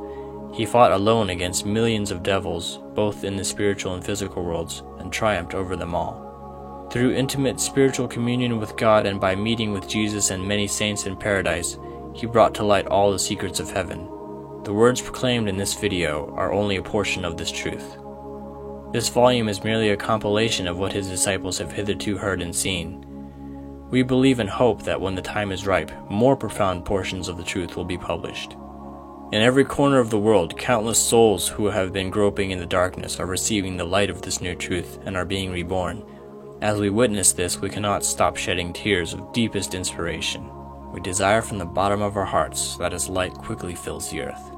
he 0.54 0.66
fought 0.66 0.92
alone 0.92 1.30
against 1.30 1.66
millions 1.66 2.12
of 2.12 2.24
devils, 2.24 2.80
both 2.94 3.24
in 3.24 3.36
the 3.36 3.46
spiritual 3.46 3.94
and 3.94 4.04
physical 4.04 4.44
worlds, 4.44 4.84
and 5.00 5.12
triumphed 5.12 5.54
over 5.54 5.76
them 5.76 5.96
all. 5.96 6.88
Through 6.92 7.14
intimate 7.14 7.60
spiritual 7.60 8.08
communion 8.08 8.60
with 8.60 8.76
God 8.76 9.06
and 9.06 9.20
by 9.20 9.36
meeting 9.36 9.72
with 9.74 9.88
Jesus 9.88 10.32
and 10.32 10.48
many 10.48 10.68
saints 10.68 11.06
in 11.06 11.16
paradise, 11.16 11.78
he 12.14 12.26
brought 12.26 12.56
to 12.56 12.64
light 12.64 12.88
all 12.88 13.12
the 13.12 13.20
secrets 13.20 13.60
of 13.60 13.70
heaven. 13.70 14.10
The 14.64 14.74
words 14.74 15.00
proclaimed 15.00 15.48
in 15.48 15.58
this 15.58 15.76
video 15.76 16.34
are 16.36 16.52
only 16.52 16.78
a 16.78 16.84
portion 16.84 17.24
of 17.24 17.38
this 17.38 17.52
truth. 17.52 17.98
This 18.92 19.08
volume 19.08 19.50
is 19.50 19.64
merely 19.64 19.92
a 19.92 19.98
compilation 19.98 20.68
of 20.68 20.80
what 20.80 20.94
his 20.94 21.08
disciples 21.08 21.60
have 21.60 21.72
hitherto 21.72 22.18
heard 22.18 22.42
and 22.42 22.56
seen. 22.56 23.06
We 23.92 24.02
believe 24.02 24.40
and 24.40 24.50
hope 24.50 24.84
that 24.84 25.00
when 25.00 25.14
the 25.14 25.22
time 25.22 25.52
is 25.52 25.68
ripe, 25.68 25.92
more 26.10 26.36
profound 26.36 26.86
portions 26.86 27.28
of 27.28 27.38
the 27.38 27.44
truth 27.44 27.76
will 27.76 27.86
be 27.86 27.98
published. 27.98 28.56
In 29.32 29.44
every 29.44 29.64
corner 29.64 30.00
of 30.00 30.10
the 30.10 30.18
world, 30.18 30.58
countless 30.58 30.98
souls 30.98 31.48
who 31.48 31.68
have 31.68 31.94
been 31.94 32.10
groping 32.10 32.50
in 32.50 32.58
the 32.58 32.66
darkness 32.66 33.20
are 33.20 33.28
receiving 33.28 33.78
the 33.78 33.84
light 33.84 34.10
of 34.10 34.24
this 34.24 34.42
new 34.42 34.56
truth 34.56 34.98
and 35.06 35.16
are 35.16 35.24
being 35.24 35.52
reborn. 35.52 36.04
As 36.62 36.80
we 36.80 36.90
witness 36.90 37.32
this, 37.32 37.62
we 37.62 37.70
cannot 37.70 38.04
stop 38.04 38.38
shedding 38.38 38.74
tears 38.74 39.14
of 39.14 39.32
deepest 39.32 39.76
inspiration. 39.76 40.50
We 40.92 41.00
desire 41.00 41.44
from 41.44 41.60
the 41.60 41.66
bottom 41.66 42.02
of 42.02 42.18
our 42.18 42.26
hearts 42.26 42.76
that 42.78 42.92
His 42.92 43.08
light 43.08 43.36
quickly 43.36 43.76
fills 43.76 44.10
the 44.10 44.22
earth. 44.22 44.52